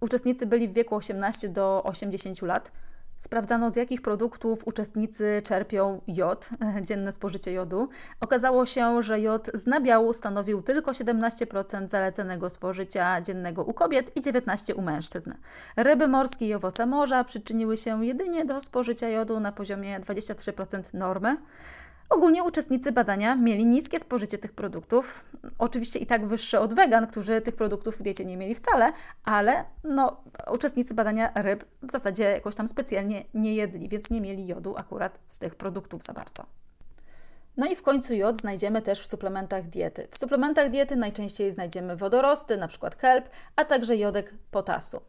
Uczestnicy 0.01 0.46
byli 0.46 0.68
w 0.68 0.73
wieku 0.73 0.94
18 0.94 1.49
do 1.49 1.83
80 1.85 2.42
lat. 2.42 2.73
Sprawdzano, 3.20 3.70
z 3.70 3.76
jakich 3.76 4.02
produktów 4.02 4.66
uczestnicy 4.66 5.42
czerpią 5.44 6.00
jod, 6.06 6.50
dzienne 6.87 7.12
spożycie 7.12 7.52
jodu. 7.52 7.88
Okazało 8.20 8.66
się, 8.66 9.02
że 9.02 9.20
jod 9.20 9.50
z 9.54 9.66
nabiału 9.66 10.12
stanowił 10.12 10.62
tylko 10.62 10.90
17% 10.90 11.88
zalecanego 11.88 12.50
spożycia 12.50 13.20
dziennego 13.20 13.64
u 13.64 13.72
kobiet 13.72 14.16
i 14.16 14.20
19% 14.20 14.74
u 14.74 14.83
mężczyzn. 14.83 15.33
Ryby 15.76 16.09
morskie 16.09 16.48
i 16.48 16.54
owoce 16.54 16.87
morza 16.87 17.24
przyczyniły 17.24 17.76
się 17.76 18.04
jedynie 18.04 18.44
do 18.44 18.61
spożycia 18.61 19.09
jodu 19.09 19.40
na 19.40 19.52
poziomie 19.52 20.00
23% 20.00 20.94
normy. 20.94 21.37
Ogólnie 22.11 22.44
uczestnicy 22.44 22.92
badania 22.92 23.37
mieli 23.37 23.66
niskie 23.66 24.01
spożycie 24.01 24.38
tych 24.38 24.53
produktów, 24.53 25.25
oczywiście 25.59 25.99
i 25.99 26.07
tak 26.07 26.27
wyższe 26.27 26.61
od 26.61 26.75
wegan, 26.75 27.07
którzy 27.07 27.40
tych 27.40 27.57
produktów 27.57 27.99
w 27.99 28.03
diecie 28.03 28.25
nie 28.25 28.37
mieli 28.37 28.55
wcale, 28.55 28.92
ale 29.25 29.64
no, 29.85 30.23
uczestnicy 30.53 30.94
badania 30.94 31.33
ryb 31.35 31.64
w 31.83 31.92
zasadzie 31.92 32.25
jakoś 32.25 32.57
tam 32.57 32.68
specjalnie 32.68 33.25
nie 33.35 33.55
jedli, 33.55 33.88
więc 33.88 34.11
nie 34.11 34.20
mieli 34.20 34.46
jodu 34.46 34.77
akurat 34.77 35.18
z 35.29 35.38
tych 35.38 35.55
produktów 35.55 36.03
za 36.03 36.12
bardzo. 36.12 36.46
No 37.57 37.66
i 37.66 37.77
w 37.77 37.83
końcu 37.83 38.14
jod 38.14 38.40
znajdziemy 38.40 38.83
też 38.83 39.01
w 39.01 39.07
suplementach 39.07 39.68
diety. 39.68 40.09
W 40.11 40.18
suplementach 40.18 40.70
diety 40.70 40.96
najczęściej 40.96 41.53
znajdziemy 41.53 41.96
wodorosty, 41.96 42.55
np. 42.55 42.90
kelp, 42.90 43.29
a 43.57 43.64
także 43.64 43.96
jodek 43.96 44.35
potasu. 44.51 45.01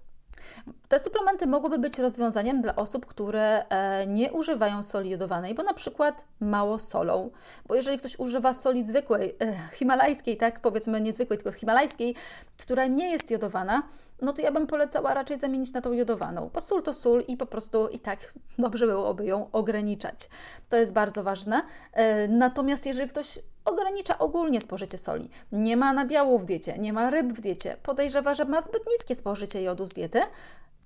Te 0.88 0.99
suplementy 0.99 1.47
mogłyby 1.47 1.80
być 1.80 1.99
rozwiązaniem 1.99 2.62
dla 2.62 2.75
osób, 2.75 3.06
które 3.06 3.65
e, 3.69 4.08
nie 4.08 4.32
używają 4.32 4.84
soli 4.84 5.10
jodowanej, 5.10 5.56
bo 5.56 5.63
na 5.63 5.73
przykład 5.73 6.25
mało 6.39 6.80
solą. 6.80 7.30
Bo 7.67 7.75
jeżeli 7.75 7.97
ktoś 7.97 8.19
używa 8.19 8.54
soli 8.54 8.84
zwykłej, 8.84 9.36
e, 9.41 9.69
himalajskiej, 9.73 10.38
tak 10.38 10.60
powiedzmy 10.60 11.01
nie 11.01 11.13
zwykłej, 11.13 11.39
tylko 11.39 11.51
himalajskiej, 11.51 12.15
która 12.58 12.88
nie 12.88 13.12
jest 13.12 13.32
jodowana, 13.32 13.84
no 14.22 14.34
to 14.34 14.42
ja 14.42 14.52
bym 14.52 14.68
polecała 14.68 15.14
raczej 15.14 15.40
zamienić 15.40 15.74
na 15.74 15.82
tą 15.82 15.94
jodowaną. 15.94 16.50
Bo 16.54 16.62
sól 16.62 16.84
to 16.84 16.94
sól 16.94 17.24
i 17.28 17.38
po 17.38 17.46
prostu 17.46 17.88
i 17.88 18.00
tak 18.00 18.34
dobrze 18.60 18.88
byłoby 18.88 19.26
ją 19.26 19.52
ograniczać. 19.52 20.30
To 20.70 20.78
jest 20.78 20.94
bardzo 20.94 21.24
ważne. 21.24 21.62
E, 21.94 22.28
natomiast 22.28 22.86
jeżeli 22.86 23.10
ktoś 23.10 23.40
ogranicza 23.66 24.20
ogólnie 24.20 24.62
spożycie 24.62 24.98
soli, 24.98 25.30
nie 25.52 25.78
ma 25.78 25.94
nabiału 25.94 26.40
w 26.40 26.46
diecie, 26.46 26.78
nie 26.78 26.94
ma 26.94 27.10
ryb 27.10 27.34
w 27.34 27.42
diecie, 27.42 27.78
podejrzewa, 27.84 28.34
że 28.34 28.46
ma 28.46 28.62
zbyt 28.62 28.84
niskie 28.88 29.16
spożycie 29.16 29.62
jodu 29.62 29.86
z 29.86 29.94
diety, 29.94 30.22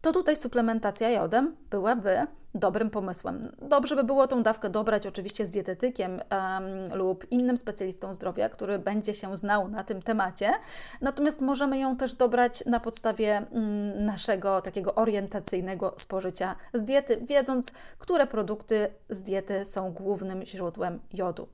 to 0.06 0.12
tutaj 0.12 0.36
suplementacja 0.36 1.10
jodem 1.10 1.56
byłaby 1.70 2.28
dobrym 2.56 2.90
pomysłem. 2.90 3.56
Dobrze 3.62 3.96
by 3.96 4.04
było 4.04 4.28
tą 4.28 4.44
dawkę 4.44 4.70
dobrać 4.70 5.08
oczywiście 5.08 5.46
z 5.46 5.50
dietetykiem 5.50 6.12
um, 6.12 6.98
lub 6.98 7.32
innym 7.32 7.58
specjalistą 7.58 8.14
zdrowia, 8.14 8.50
który 8.50 8.80
będzie 8.80 9.14
się 9.14 9.36
znał 9.36 9.68
na 9.68 9.84
tym 9.84 10.02
temacie. 10.02 10.54
Natomiast 11.02 11.42
możemy 11.42 11.80
ją 11.80 11.98
też 11.98 12.14
dobrać 12.14 12.66
na 12.66 12.80
podstawie 12.80 13.38
mm, 13.38 14.06
naszego 14.06 14.62
takiego 14.62 14.96
orientacyjnego 14.96 15.94
spożycia 15.98 16.56
z 16.74 16.84
diety, 16.84 17.18
wiedząc, 17.22 17.72
które 18.00 18.28
produkty 18.28 18.88
z 19.10 19.24
diety 19.24 19.66
są 19.66 19.92
głównym 19.92 20.46
źródłem 20.46 21.00
jodu. 21.14 21.48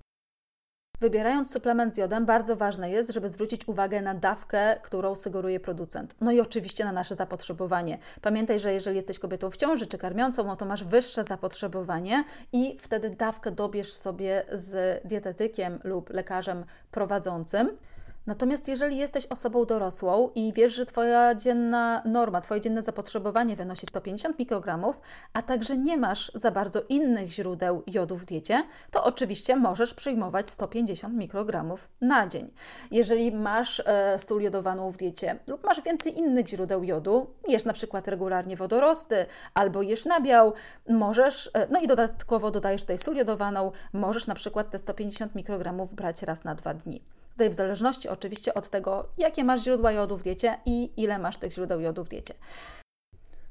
Wybierając 1.02 1.54
suplement 1.54 1.96
z 1.96 1.98
jodem, 1.98 2.26
bardzo 2.26 2.56
ważne 2.56 2.90
jest, 2.90 3.12
żeby 3.12 3.30
zwrócić 3.30 3.68
uwagę 3.68 4.02
na 4.02 4.14
dawkę, 4.14 4.78
którą 4.82 5.16
sugeruje 5.16 5.60
producent. 5.60 6.16
No 6.22 6.32
i 6.32 6.40
oczywiście 6.40 6.86
na 6.86 6.92
nasze 6.92 7.16
zapotrzebowanie. 7.16 7.98
Pamiętaj, 8.22 8.60
że 8.60 8.74
jeżeli 8.74 8.96
jesteś 8.96 9.20
kobietą 9.20 9.50
w 9.50 9.58
ciąży 9.58 9.88
czy 9.88 9.98
karmiącą, 9.98 10.44
no 10.44 10.56
to 10.56 10.66
masz 10.66 10.84
wyższe 10.84 11.24
zapotrzebowanie 11.24 12.24
i 12.54 12.76
wtedy 12.78 13.10
dawkę 13.10 13.52
dobierz 13.52 13.94
sobie 13.94 14.44
z 14.52 15.02
dietetykiem 15.08 15.80
lub 15.84 16.10
lekarzem 16.10 16.66
prowadzącym. 16.92 17.78
Natomiast 18.26 18.68
jeżeli 18.68 18.98
jesteś 18.98 19.26
osobą 19.26 19.66
dorosłą 19.66 20.30
i 20.36 20.54
wiesz, 20.54 20.76
że 20.76 20.86
Twoja 20.86 21.36
dzienna 21.36 22.02
norma, 22.06 22.42
Twoje 22.42 22.62
dzienne 22.62 22.82
zapotrzebowanie 22.82 23.56
wynosi 23.56 23.86
150 23.86 24.40
mikrogramów, 24.40 25.02
a 25.34 25.42
także 25.42 25.78
nie 25.78 25.98
masz 25.98 26.32
za 26.36 26.52
bardzo 26.52 26.82
innych 26.90 27.30
źródeł 27.30 27.84
jodu 27.88 28.18
w 28.18 28.26
diecie, 28.26 28.64
to 28.92 29.04
oczywiście 29.04 29.56
możesz 29.56 29.94
przyjmować 29.94 30.50
150 30.50 31.16
mikrogramów 31.16 31.90
na 32.02 32.28
dzień. 32.28 32.52
Jeżeli 32.92 33.32
masz 33.32 33.84
e, 33.86 34.20
sól 34.20 34.42
jodowaną 34.42 34.92
w 34.92 34.98
diecie 34.98 35.40
lub 35.48 35.64
masz 35.64 35.82
więcej 35.82 36.18
innych 36.18 36.48
źródeł 36.48 36.84
jodu, 36.84 37.28
jesz 37.48 37.66
na 37.66 37.74
przykład 37.74 38.08
regularnie 38.08 38.56
wodorosty 38.56 39.26
albo 39.54 39.82
jesz 39.82 40.06
nabiał, 40.06 40.54
możesz, 40.90 41.50
e, 41.54 41.68
no 41.72 41.82
i 41.82 41.88
dodatkowo 41.88 42.52
dodajesz 42.52 42.82
tutaj 42.82 42.98
sól 42.98 43.16
jodowaną, 43.16 43.72
możesz 43.94 44.28
na 44.28 44.36
przykład 44.36 44.70
te 44.70 44.80
150 44.80 45.36
mikrogramów 45.36 45.94
brać 45.94 46.24
raz 46.24 46.44
na 46.44 46.56
dwa 46.56 46.74
dni. 46.74 47.02
Tutaj 47.42 47.50
w 47.50 47.54
zależności 47.54 48.10
oczywiście 48.10 48.54
od 48.54 48.70
tego, 48.70 49.08
jakie 49.18 49.44
masz 49.44 49.64
źródła 49.64 49.92
jodu 49.92 50.18
w 50.18 50.24
diecie 50.24 50.58
i 50.66 50.92
ile 50.98 51.20
masz 51.20 51.38
tych 51.38 51.54
źródeł 51.54 51.80
jodu 51.80 52.04
w 52.04 52.08
diecie. 52.08 52.34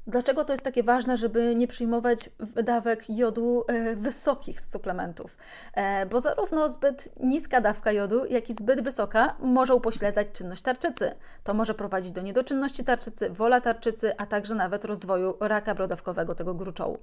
Dlaczego 0.07 0.45
to 0.45 0.53
jest 0.53 0.63
takie 0.63 0.83
ważne, 0.83 1.17
żeby 1.17 1.55
nie 1.55 1.67
przyjmować 1.67 2.29
dawek 2.63 3.09
jodu 3.09 3.63
e, 3.67 3.95
wysokich 3.95 4.61
z 4.61 4.71
suplementów? 4.71 5.37
E, 5.73 6.05
bo 6.05 6.19
zarówno 6.19 6.69
zbyt 6.69 7.09
niska 7.23 7.61
dawka 7.61 7.91
jodu, 7.91 8.25
jak 8.25 8.49
i 8.49 8.53
zbyt 8.53 8.81
wysoka 8.81 9.35
może 9.39 9.75
upośledzać 9.75 10.27
czynność 10.33 10.61
tarczycy. 10.61 11.15
To 11.43 11.53
może 11.53 11.73
prowadzić 11.73 12.11
do 12.11 12.21
niedoczynności 12.21 12.83
tarczycy, 12.83 13.29
wola 13.29 13.61
tarczycy, 13.61 14.17
a 14.17 14.25
także 14.25 14.55
nawet 14.55 14.85
rozwoju 14.85 15.37
raka 15.39 15.75
brodawkowego, 15.75 16.35
tego 16.35 16.53
gruczołu. 16.53 16.97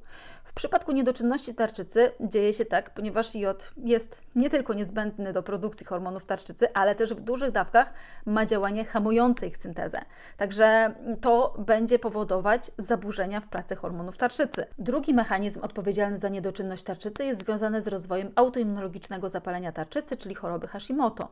W 0.44 0.52
przypadku 0.52 0.92
niedoczynności 0.92 1.54
tarczycy 1.54 2.10
dzieje 2.20 2.52
się 2.52 2.64
tak, 2.64 2.94
ponieważ 2.94 3.34
jod 3.34 3.70
jest 3.76 4.24
nie 4.34 4.50
tylko 4.50 4.74
niezbędny 4.74 5.32
do 5.32 5.42
produkcji 5.42 5.86
hormonów 5.86 6.24
tarczycy, 6.24 6.74
ale 6.74 6.94
też 6.94 7.14
w 7.14 7.20
dużych 7.20 7.50
dawkach 7.50 7.92
ma 8.26 8.46
działanie 8.46 8.84
hamujące 8.84 9.46
ich 9.46 9.56
syntezę. 9.56 10.00
Także 10.36 10.94
to 11.20 11.54
będzie 11.58 11.98
powodować 11.98 12.70
zaburzenia 12.88 13.40
w 13.40 13.46
pracy 13.46 13.76
hormonów 13.76 14.16
tarczycy. 14.16 14.66
Drugi 14.78 15.14
mechanizm 15.14 15.60
odpowiedzialny 15.62 16.18
za 16.18 16.28
niedoczynność 16.28 16.82
tarczycy 16.82 17.24
jest 17.24 17.40
związany 17.40 17.82
z 17.82 17.88
rozwojem 17.88 18.32
autoimmunologicznego 18.36 19.28
zapalenia 19.28 19.72
tarczycy, 19.72 20.16
czyli 20.16 20.34
choroby 20.34 20.68
Hashimoto. 20.68 21.28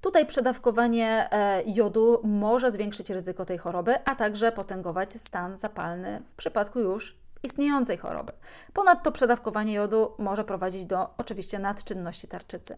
Tutaj 0.00 0.26
przedawkowanie 0.26 1.28
e, 1.32 1.62
jodu 1.66 2.20
może 2.24 2.70
zwiększyć 2.70 3.10
ryzyko 3.10 3.44
tej 3.44 3.58
choroby, 3.58 4.04
a 4.04 4.16
także 4.16 4.52
potęgować 4.52 5.20
stan 5.20 5.56
zapalny 5.56 6.22
w 6.28 6.34
przypadku 6.34 6.80
już 6.80 7.16
istniejącej 7.42 7.96
choroby. 7.96 8.32
Ponadto 8.72 9.12
przedawkowanie 9.12 9.74
jodu 9.74 10.14
może 10.18 10.44
prowadzić 10.44 10.84
do 10.84 11.08
oczywiście 11.18 11.58
nadczynności 11.58 12.28
tarczycy. 12.28 12.76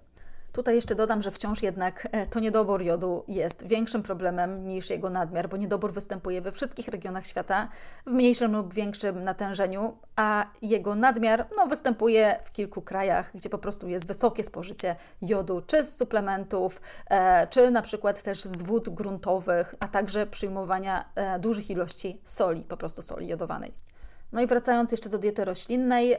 Tutaj 0.53 0.75
jeszcze 0.75 0.95
dodam, 0.95 1.23
że 1.23 1.31
wciąż 1.31 1.63
jednak 1.63 2.09
e, 2.13 2.27
to 2.27 2.41
niedobór 2.41 2.83
jodu 2.83 3.25
jest 3.29 3.67
większym 3.67 4.03
problemem 4.03 4.69
niż 4.69 4.91
jego 4.91 5.11
nadmiar, 5.11 5.49
bo 5.49 5.57
niedobór 5.57 5.93
występuje 5.93 6.43
we 6.43 6.53
wszystkich 6.53 6.89
regionach 6.89 7.27
świata 7.27 7.69
w 8.07 8.11
mniejszym 8.11 8.57
lub 8.57 8.75
większym 8.75 9.25
natężeniu, 9.25 9.97
a 10.17 10.47
jego 10.63 10.95
nadmiar 10.95 11.47
no, 11.57 11.67
występuje 11.67 12.39
w 12.45 12.53
kilku 12.53 12.83
krajach, 12.83 13.31
gdzie 13.35 13.51
po 13.51 13.59
prostu 13.59 13.89
jest 13.89 14.07
wysokie 14.07 14.45
spożycie 14.45 14.97
jodu, 15.23 15.63
czy 15.67 15.85
z 15.85 15.97
suplementów, 15.97 16.81
e, 17.11 17.47
czy 17.47 17.71
na 17.71 17.83
przykład 17.83 18.23
też 18.23 18.43
z 18.43 18.63
wód 18.63 18.89
gruntowych, 18.89 19.75
a 19.81 19.89
także 19.89 20.27
przyjmowania 20.27 21.05
e, 21.15 21.39
dużych 21.39 21.71
ilości 21.71 22.21
soli, 22.25 22.63
po 22.63 22.77
prostu 22.77 23.03
soli 23.03 23.29
jodowanej. 23.29 23.88
No 24.33 24.41
i 24.41 24.47
wracając 24.47 24.91
jeszcze 24.91 25.09
do 25.09 25.19
diety 25.19 25.45
roślinnej, 25.45 26.17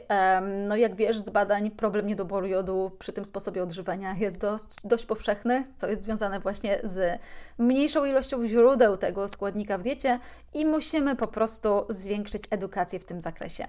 no 0.68 0.76
jak 0.76 0.94
wiesz 0.96 1.18
z 1.18 1.30
badań, 1.30 1.70
problem 1.70 2.06
niedoboru 2.06 2.46
jodu 2.46 2.90
przy 2.98 3.12
tym 3.12 3.24
sposobie 3.24 3.62
odżywiania 3.62 4.14
jest 4.14 4.38
dość, 4.38 4.76
dość 4.84 5.06
powszechny, 5.06 5.64
co 5.76 5.88
jest 5.88 6.02
związane 6.02 6.40
właśnie 6.40 6.80
z 6.84 7.20
mniejszą 7.58 8.04
ilością 8.04 8.46
źródeł 8.46 8.96
tego 8.96 9.28
składnika 9.28 9.78
w 9.78 9.82
diecie 9.82 10.18
i 10.54 10.66
musimy 10.66 11.16
po 11.16 11.26
prostu 11.26 11.86
zwiększyć 11.88 12.42
edukację 12.50 12.98
w 12.98 13.04
tym 13.04 13.20
zakresie. 13.20 13.68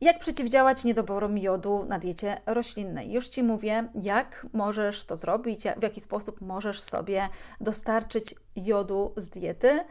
Jak 0.00 0.18
przeciwdziałać 0.18 0.84
niedoborom 0.84 1.38
jodu 1.38 1.84
na 1.88 1.98
diecie 1.98 2.40
roślinnej? 2.46 3.12
Już 3.12 3.28
Ci 3.28 3.42
mówię, 3.42 3.88
jak 4.02 4.46
możesz 4.52 5.04
to 5.04 5.16
zrobić, 5.16 5.62
w 5.76 5.82
jaki 5.82 6.00
sposób 6.00 6.40
możesz 6.40 6.80
sobie 6.80 7.28
dostarczyć 7.60 8.34
jodu 8.56 9.12
z 9.16 9.28
diety 9.28 9.84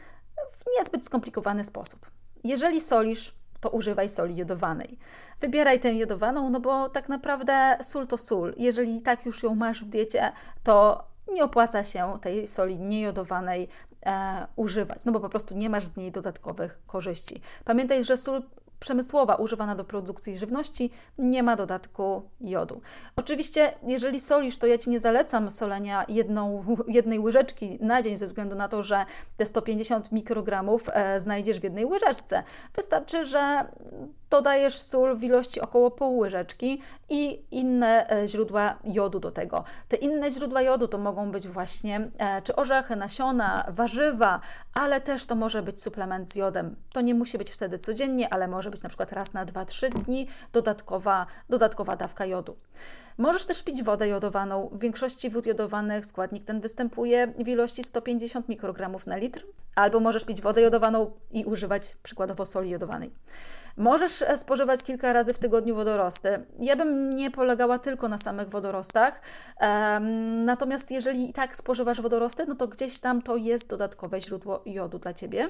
w 0.51 0.63
niezbyt 0.77 1.05
skomplikowany 1.05 1.63
sposób. 1.63 2.11
Jeżeli 2.43 2.81
solisz 2.81 3.40
to 3.61 3.69
używaj 3.69 4.09
soli 4.09 4.35
jodowanej. 4.35 4.97
Wybieraj 5.39 5.79
tę 5.79 5.93
jodowaną, 5.93 6.49
no 6.49 6.59
bo 6.59 6.89
tak 6.89 7.09
naprawdę 7.09 7.77
sól 7.81 8.07
to 8.07 8.17
sól. 8.17 8.53
Jeżeli 8.57 9.01
tak 9.01 9.25
już 9.25 9.43
ją 9.43 9.55
masz 9.55 9.83
w 9.83 9.89
diecie, 9.89 10.31
to 10.63 11.03
nie 11.31 11.43
opłaca 11.43 11.83
się 11.83 12.17
tej 12.21 12.47
soli 12.47 12.79
niejodowanej 12.79 13.67
e, 14.05 14.47
używać, 14.55 15.05
no 15.05 15.11
bo 15.11 15.19
po 15.19 15.29
prostu 15.29 15.55
nie 15.55 15.69
masz 15.69 15.85
z 15.85 15.97
niej 15.97 16.11
dodatkowych 16.11 16.79
korzyści. 16.87 17.41
Pamiętaj, 17.65 18.03
że 18.03 18.17
sól 18.17 18.41
przemysłowa 18.81 19.35
używana 19.35 19.75
do 19.75 19.85
produkcji 19.85 20.37
żywności 20.37 20.91
nie 21.17 21.43
ma 21.43 21.55
dodatku 21.55 22.21
jodu. 22.41 22.81
Oczywiście, 23.15 23.73
jeżeli 23.87 24.19
solisz, 24.19 24.57
to 24.57 24.67
ja 24.67 24.77
Ci 24.77 24.89
nie 24.89 24.99
zalecam 24.99 25.49
solenia 25.49 26.05
jedną, 26.07 26.65
jednej 26.87 27.19
łyżeczki 27.19 27.77
na 27.81 28.01
dzień, 28.01 28.17
ze 28.17 28.27
względu 28.27 28.55
na 28.55 28.67
to, 28.67 28.83
że 28.83 29.05
te 29.37 29.45
150 29.45 30.11
mikrogramów 30.11 30.89
e, 30.93 31.19
znajdziesz 31.19 31.59
w 31.59 31.63
jednej 31.63 31.85
łyżeczce. 31.85 32.43
Wystarczy, 32.75 33.25
że 33.25 33.65
dodajesz 34.31 34.79
sól 34.79 35.17
w 35.17 35.23
ilości 35.23 35.61
około 35.61 35.91
pół 35.91 36.17
łyżeczki 36.17 36.81
i 37.09 37.45
inne 37.51 38.09
e, 38.09 38.27
źródła 38.27 38.77
jodu 38.83 39.19
do 39.19 39.31
tego. 39.31 39.63
Te 39.87 39.95
inne 39.97 40.31
źródła 40.31 40.61
jodu 40.61 40.87
to 40.87 40.97
mogą 40.97 41.31
być 41.31 41.47
właśnie 41.47 42.11
e, 42.17 42.41
czy 42.41 42.55
orzechy, 42.55 42.95
nasiona, 42.95 43.65
warzywa, 43.69 44.39
ale 44.73 45.01
też 45.01 45.25
to 45.25 45.35
może 45.35 45.61
być 45.61 45.81
suplement 45.81 46.33
z 46.33 46.35
jodem. 46.35 46.75
To 46.93 47.01
nie 47.01 47.15
musi 47.15 47.37
być 47.37 47.51
wtedy 47.51 47.79
codziennie, 47.79 48.33
ale 48.33 48.47
może 48.47 48.69
być 48.69 48.83
na 48.83 48.89
przykład 48.89 49.11
raz 49.11 49.33
na 49.33 49.45
2-3 49.45 49.89
dni 49.89 50.27
dodatkowa, 50.53 51.25
dodatkowa 51.49 51.95
dawka 51.95 52.25
jodu. 52.25 52.55
Możesz 53.17 53.45
też 53.45 53.63
pić 53.63 53.83
wodę 53.83 54.07
jodowaną. 54.07 54.69
W 54.71 54.79
większości 54.79 55.29
wód 55.29 55.45
jodowanych 55.45 56.05
składnik 56.05 56.45
ten 56.45 56.61
występuje 56.61 57.33
w 57.39 57.47
ilości 57.47 57.83
150 57.83 58.49
mikrogramów 58.49 59.07
na 59.07 59.17
litr, 59.17 59.45
albo 59.75 59.99
możesz 59.99 60.25
pić 60.25 60.41
wodę 60.41 60.61
jodowaną 60.61 61.11
i 61.31 61.45
używać 61.45 61.97
przykładowo 62.03 62.45
soli 62.45 62.69
jodowanej. 62.69 63.11
Możesz 63.77 64.21
e, 64.21 64.37
spożywać 64.37 64.83
kilka 64.83 65.13
razy 65.13 65.33
w 65.33 65.39
tygodniu 65.39 65.75
wodorosty. 65.75 66.45
Ja 66.59 66.75
bym 66.75 67.15
nie 67.15 67.31
polegała 67.31 67.79
tylko 67.79 68.07
na 68.07 68.17
samych 68.17 68.49
wodorostach, 68.49 69.21
um, 69.61 70.45
natomiast 70.45 70.91
jeżeli 70.91 71.29
i 71.29 71.33
tak 71.33 71.55
spożywasz 71.55 72.01
wodorosty, 72.01 72.45
no 72.45 72.55
to 72.55 72.67
gdzieś 72.67 72.99
tam 72.99 73.21
to 73.21 73.35
jest 73.35 73.69
dodatkowe 73.69 74.21
źródło 74.21 74.61
jodu 74.65 74.99
dla 74.99 75.13
Ciebie. 75.13 75.49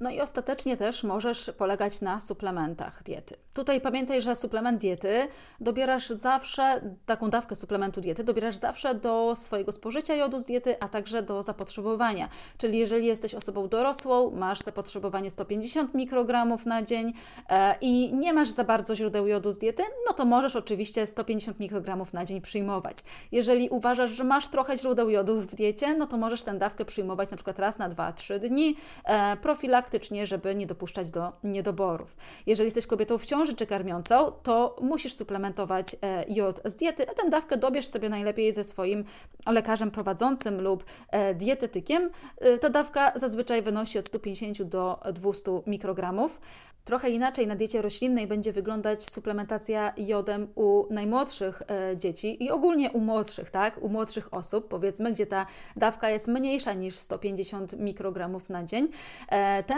No 0.00 0.10
i 0.10 0.20
ostatecznie 0.20 0.76
też 0.76 1.04
możesz 1.04 1.50
polegać 1.58 2.00
na 2.00 2.20
suplementach 2.20 3.02
diety. 3.02 3.34
Tutaj 3.54 3.80
pamiętaj, 3.80 4.20
że 4.20 4.34
suplement 4.34 4.80
diety 4.80 5.28
dobierasz 5.60 6.08
zawsze, 6.08 6.80
taką 7.06 7.30
dawkę 7.30 7.56
suplementu 7.56 8.00
diety 8.00 8.24
dobierasz 8.24 8.56
zawsze 8.56 8.94
do 8.94 9.32
swojego 9.36 9.72
spożycia 9.72 10.14
jodu 10.14 10.40
z 10.40 10.44
diety, 10.44 10.80
a 10.80 10.88
także 10.88 11.22
do 11.22 11.42
zapotrzebowania. 11.42 12.28
Czyli 12.58 12.78
jeżeli 12.78 13.06
jesteś 13.06 13.34
osobą 13.34 13.68
dorosłą, 13.68 14.30
masz 14.30 14.58
zapotrzebowanie 14.58 15.30
150 15.30 15.94
mikrogramów 15.94 16.66
na 16.66 16.82
dzień 16.82 17.12
e, 17.48 17.76
i 17.80 18.14
nie 18.14 18.32
masz 18.32 18.48
za 18.48 18.64
bardzo 18.64 18.96
źródeł 18.96 19.26
jodu 19.26 19.52
z 19.52 19.58
diety, 19.58 19.82
no 20.06 20.12
to 20.12 20.24
możesz 20.24 20.56
oczywiście 20.56 21.06
150 21.06 21.60
mikrogramów 21.60 22.12
na 22.12 22.24
dzień 22.24 22.40
przyjmować. 22.40 22.96
Jeżeli 23.32 23.68
uważasz, 23.68 24.10
że 24.10 24.24
masz 24.24 24.48
trochę 24.48 24.76
źródeł 24.76 25.10
jodu 25.10 25.40
w 25.40 25.46
diecie, 25.46 25.94
no 25.94 26.06
to 26.06 26.16
możesz 26.16 26.42
tę 26.42 26.54
dawkę 26.54 26.84
przyjmować 26.84 27.30
na 27.30 27.36
przykład 27.36 27.58
raz 27.58 27.78
na 27.78 27.90
2-3 27.90 28.38
dni. 28.38 28.76
E, 29.04 29.36
profilaktycznie 29.36 29.85
profilaktycznie, 29.86 30.26
żeby 30.26 30.54
nie 30.54 30.66
dopuszczać 30.66 31.10
do 31.10 31.32
niedoborów. 31.44 32.16
Jeżeli 32.46 32.66
jesteś 32.66 32.86
kobietą 32.86 33.18
w 33.18 33.24
ciąży 33.24 33.54
czy 33.54 33.66
karmiącą, 33.66 34.32
to 34.42 34.76
musisz 34.82 35.14
suplementować 35.14 35.96
e, 36.02 36.24
jod 36.28 36.60
z 36.64 36.74
diety, 36.74 37.10
a 37.10 37.14
tę 37.14 37.30
dawkę 37.30 37.56
dobierz 37.56 37.86
sobie 37.86 38.08
najlepiej 38.08 38.52
ze 38.52 38.64
swoim 38.64 39.04
lekarzem 39.46 39.90
prowadzącym 39.90 40.60
lub 40.60 40.84
e, 41.10 41.34
dietetykiem. 41.34 42.10
E, 42.38 42.58
ta 42.58 42.70
dawka 42.70 43.12
zazwyczaj 43.14 43.62
wynosi 43.62 43.98
od 43.98 44.06
150 44.06 44.62
do 44.62 45.00
200 45.12 45.50
mikrogramów. 45.66 46.40
Trochę 46.84 47.10
inaczej 47.10 47.46
na 47.46 47.56
diecie 47.56 47.82
roślinnej 47.82 48.26
będzie 48.26 48.52
wyglądać 48.52 49.04
suplementacja 49.04 49.92
jodem 49.96 50.48
u 50.54 50.86
najmłodszych 50.90 51.62
dzieci 51.96 52.44
i 52.44 52.50
ogólnie 52.50 52.90
u 52.90 53.00
młodszych, 53.00 53.50
tak? 53.50 53.82
U 53.82 53.88
młodszych 53.88 54.34
osób, 54.34 54.68
powiedzmy, 54.68 55.12
gdzie 55.12 55.26
ta 55.26 55.46
dawka 55.76 56.10
jest 56.10 56.28
mniejsza 56.28 56.72
niż 56.72 56.94
150 56.94 57.78
mikrogramów 57.78 58.50
na 58.50 58.64
dzień. 58.64 58.88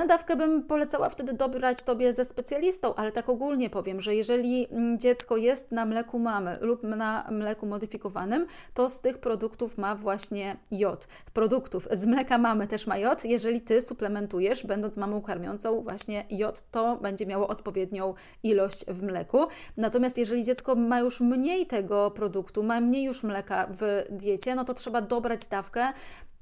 Dawkę 0.07 0.37
bym 0.37 0.63
polecała 0.63 1.09
wtedy 1.09 1.33
dobrać 1.33 1.83
Tobie 1.83 2.13
ze 2.13 2.25
specjalistą, 2.25 2.95
ale 2.95 3.13
tak 3.13 3.29
ogólnie 3.29 3.71
powiem, 3.71 4.01
że 4.01 4.15
jeżeli 4.15 4.67
mm, 4.71 4.99
dziecko 4.99 5.37
jest 5.37 5.73
na 5.73 5.87
mleku 5.87 6.19
mamy 6.19 6.59
lub 6.61 6.83
na 6.83 7.29
mleku 7.31 7.67
modyfikowanym, 7.67 8.47
to 8.75 8.89
z 8.89 9.01
tych 9.01 9.19
produktów 9.19 9.79
ma 9.79 9.95
właśnie 9.95 10.57
jod. 10.71 11.07
Produktów 11.33 11.89
z 11.93 12.07
mleka 12.07 12.39
mamy 12.39 12.67
też 12.67 12.87
ma 12.87 12.99
jod. 12.99 13.25
Jeżeli 13.25 13.61
Ty 13.61 13.83
suplementujesz, 13.83 14.67
będąc 14.67 14.97
mamą 14.97 15.23
karmiącą 15.23 15.83
właśnie 15.83 16.25
jod, 16.31 16.71
to 16.71 16.97
będzie 16.97 17.27
miało 17.27 17.49
odpowiednią 17.49 18.15
ilość 18.43 18.85
w 18.89 19.03
mleku. 19.03 19.47
Natomiast 19.77 20.19
jeżeli 20.19 20.45
dziecko 20.45 20.75
ma 20.75 21.01
już 21.01 21.21
mniej 21.21 21.67
tego 21.67 22.11
produktu, 22.11 22.63
ma 22.63 22.81
mniej 22.81 23.05
już 23.05 23.23
mleka 23.23 23.69
w 23.71 24.05
diecie, 24.11 24.55
no 24.55 24.65
to 24.65 24.75
trzeba 24.75 25.01
dobrać 25.01 25.47
dawkę 25.47 25.93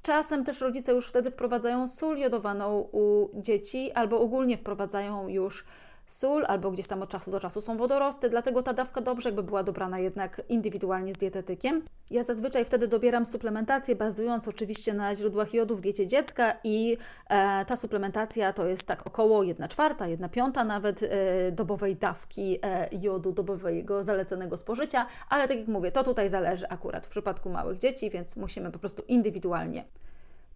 Czasem 0.07 0.43
też 0.43 0.61
rodzice 0.61 0.91
już 0.91 1.07
wtedy 1.07 1.31
wprowadzają 1.31 1.87
sól 1.87 2.17
jodowaną 2.17 2.89
u 2.91 3.29
dzieci 3.41 3.91
albo 3.91 4.19
ogólnie 4.19 4.57
wprowadzają 4.57 5.27
już 5.27 5.63
sól, 6.07 6.45
albo 6.47 6.71
gdzieś 6.71 6.87
tam 6.87 7.01
od 7.01 7.09
czasu 7.09 7.31
do 7.31 7.39
czasu 7.39 7.61
są 7.61 7.77
wodorosty, 7.77 8.29
dlatego 8.29 8.63
ta 8.63 8.73
dawka 8.73 9.01
dobrze 9.01 9.29
jakby 9.29 9.43
była 9.43 9.63
dobrana 9.63 9.99
jednak 9.99 10.41
indywidualnie 10.49 11.13
z 11.13 11.17
dietetykiem. 11.17 11.81
Ja 12.11 12.23
zazwyczaj 12.23 12.65
wtedy 12.65 12.87
dobieram 12.87 13.25
suplementację, 13.25 13.95
bazując 13.95 14.47
oczywiście 14.47 14.93
na 14.93 15.15
źródłach 15.15 15.53
jodu 15.53 15.75
w 15.75 15.81
diecie 15.81 16.07
dziecka 16.07 16.53
i 16.63 16.97
e, 17.29 17.65
ta 17.65 17.75
suplementacja 17.75 18.53
to 18.53 18.65
jest 18.65 18.87
tak 18.87 19.07
około 19.07 19.43
1 19.43 19.67
czwarta, 19.67 20.07
1 20.07 20.29
piąta 20.29 20.63
nawet 20.63 21.03
e, 21.03 21.07
dobowej 21.51 21.95
dawki 21.95 22.59
e, 22.63 22.89
jodu, 22.91 23.31
dobowego 23.31 24.03
zaleconego 24.03 24.57
spożycia, 24.57 25.05
ale 25.29 25.47
tak 25.47 25.57
jak 25.57 25.67
mówię, 25.67 25.91
to 25.91 26.03
tutaj 26.03 26.29
zależy 26.29 26.67
akurat 26.69 27.07
w 27.07 27.09
przypadku 27.09 27.49
małych 27.49 27.79
dzieci, 27.79 28.09
więc 28.09 28.35
musimy 28.35 28.71
po 28.71 28.79
prostu 28.79 29.03
indywidualnie 29.07 29.83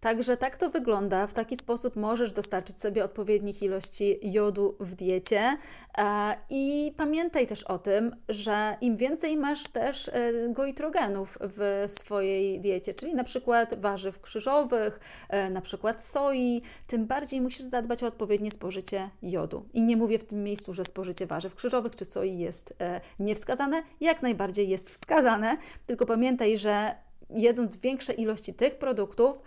Także 0.02 0.38
tak 0.38 0.58
to 0.58 0.70
wygląda. 0.70 1.28
W 1.28 1.34
taki 1.34 1.56
sposób 1.56 1.96
możesz 1.96 2.32
dostarczyć 2.32 2.80
sobie 2.80 3.04
odpowiednich 3.04 3.64
ilości 3.64 4.20
jodu 4.22 4.76
w 4.80 4.96
diecie. 4.96 5.58
E, 5.98 6.38
I 6.50 6.94
pamiętaj 6.98 7.48
też 7.48 7.64
o 7.64 7.78
tym, 7.78 8.16
że 8.30 8.78
im 8.82 8.96
więcej 8.96 9.38
masz 9.38 9.68
też 9.68 10.08
e, 10.08 10.32
goitrogenów 10.50 11.38
w 11.42 11.84
swojej 11.88 12.60
diecie, 12.60 12.94
czyli 12.94 13.16
na 13.16 13.24
przykład 13.24 13.82
warzyw 13.82 14.22
krzyżowych, 14.22 15.00
e, 15.30 15.50
na 15.50 15.62
przykład 15.62 16.04
soi, 16.04 16.62
tym 16.88 17.06
bardziej 17.06 17.42
musisz 17.42 17.66
zadbać 17.66 18.04
o 18.04 18.08
odpowiednie 18.08 18.52
spożycie 18.52 19.10
jodu. 19.22 19.66
I 19.74 19.84
nie 19.84 19.98
mówię 19.98 20.20
w 20.20 20.24
tym 20.24 20.44
miejscu, 20.44 20.74
że 20.74 20.86
spożycie 20.86 21.26
warzyw 21.26 21.56
krzyżowych 21.56 21.96
czy 21.96 22.06
soi 22.06 22.38
jest 22.38 22.74
niewskazane, 23.20 23.84
jak 24.00 24.22
najbardziej 24.22 24.70
jest 24.70 24.90
wskazane, 24.90 25.58
tylko 25.86 26.06
pamiętaj, 26.06 26.58
że 26.58 26.96
jedząc 27.30 27.76
większe 27.76 28.14
ilości 28.14 28.54
tych 28.54 28.76
produktów, 28.76 29.42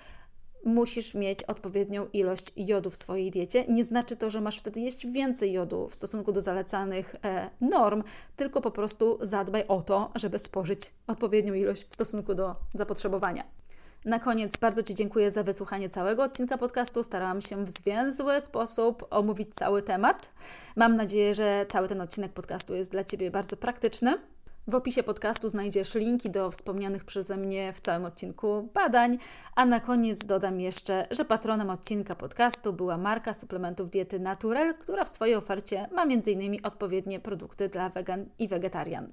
musisz 0.64 1.14
mieć 1.14 1.42
odpowiednią 1.42 2.07
ilość 2.12 2.53
jodu 2.57 2.90
w 2.90 2.96
swojej 2.96 3.31
diecie. 3.31 3.64
Nie 3.68 3.85
znaczy 3.85 4.16
to, 4.16 4.31
że 4.31 4.40
masz 4.40 4.59
wtedy 4.59 4.81
jeść 4.81 5.07
więcej 5.07 5.53
jodu 5.53 5.88
w 5.88 5.94
stosunku 5.94 6.33
do 6.33 6.40
zalecanych 6.40 7.16
e, 7.24 7.50
norm, 7.61 8.03
tylko 8.37 8.61
po 8.61 8.70
prostu 8.70 9.18
zadbaj 9.20 9.64
o 9.68 9.83
to, 9.83 10.11
żeby 10.14 10.38
spożyć 10.38 10.81
odpowiednią 11.07 11.55
ilość 11.55 11.85
w 11.88 11.94
stosunku 11.94 12.35
do 12.35 12.57
zapotrzebowania. 12.74 13.44
Na 14.05 14.18
koniec 14.18 14.57
bardzo 14.57 14.83
Ci 14.83 14.94
dziękuję 14.94 15.31
za 15.31 15.42
wysłuchanie 15.42 15.88
całego 15.88 16.22
odcinka 16.22 16.59
podcastu. 16.59 17.05
Starałam 17.05 17.42
się 17.42 17.64
w 17.64 17.70
zwięzły 17.70 18.40
sposób 18.40 19.07
omówić 19.11 19.55
cały 19.55 19.83
temat. 19.83 20.33
Mam 20.77 20.94
nadzieję, 20.94 21.35
że 21.35 21.66
cały 21.68 21.88
ten 21.88 22.00
odcinek 22.00 22.33
podcastu 22.33 22.74
jest 22.74 22.90
dla 22.90 23.05
Ciebie 23.05 23.31
bardzo 23.31 23.57
praktyczny. 23.57 24.18
W 24.68 24.74
opisie 24.74 25.03
podcastu 25.03 25.48
znajdziesz 25.48 25.94
linki 25.94 26.31
do 26.31 26.50
wspomnianych 26.50 27.05
przeze 27.05 27.37
mnie 27.37 27.72
w 27.72 27.81
całym 27.81 28.05
odcinku 28.05 28.68
badań, 28.74 29.18
a 29.55 29.66
na 29.66 29.81
koniec 29.81 30.27
dodam 30.27 30.61
jeszcze, 30.61 31.07
że 31.11 31.24
patronem 31.24 31.70
odcinka 31.70 32.14
podcastu 32.14 32.72
była 32.72 32.98
marka 32.98 33.35
suplementów 33.35 33.90
diety 33.90 34.20
Naturel, 34.20 34.74
która 34.74 35.05
w 35.05 35.09
swojej 35.09 35.35
ofercie 35.35 35.88
ma 35.92 36.03
m.in. 36.03 36.66
odpowiednie 36.66 37.20
produkty 37.20 37.68
dla 37.68 37.88
wegan 37.88 38.27
i 38.38 38.48
wegetarian. 38.48 39.12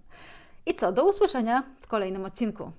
I 0.66 0.76
co, 0.76 0.92
do 0.92 1.06
usłyszenia 1.06 1.64
w 1.82 1.88
kolejnym 1.88 2.26
odcinku. 2.26 2.72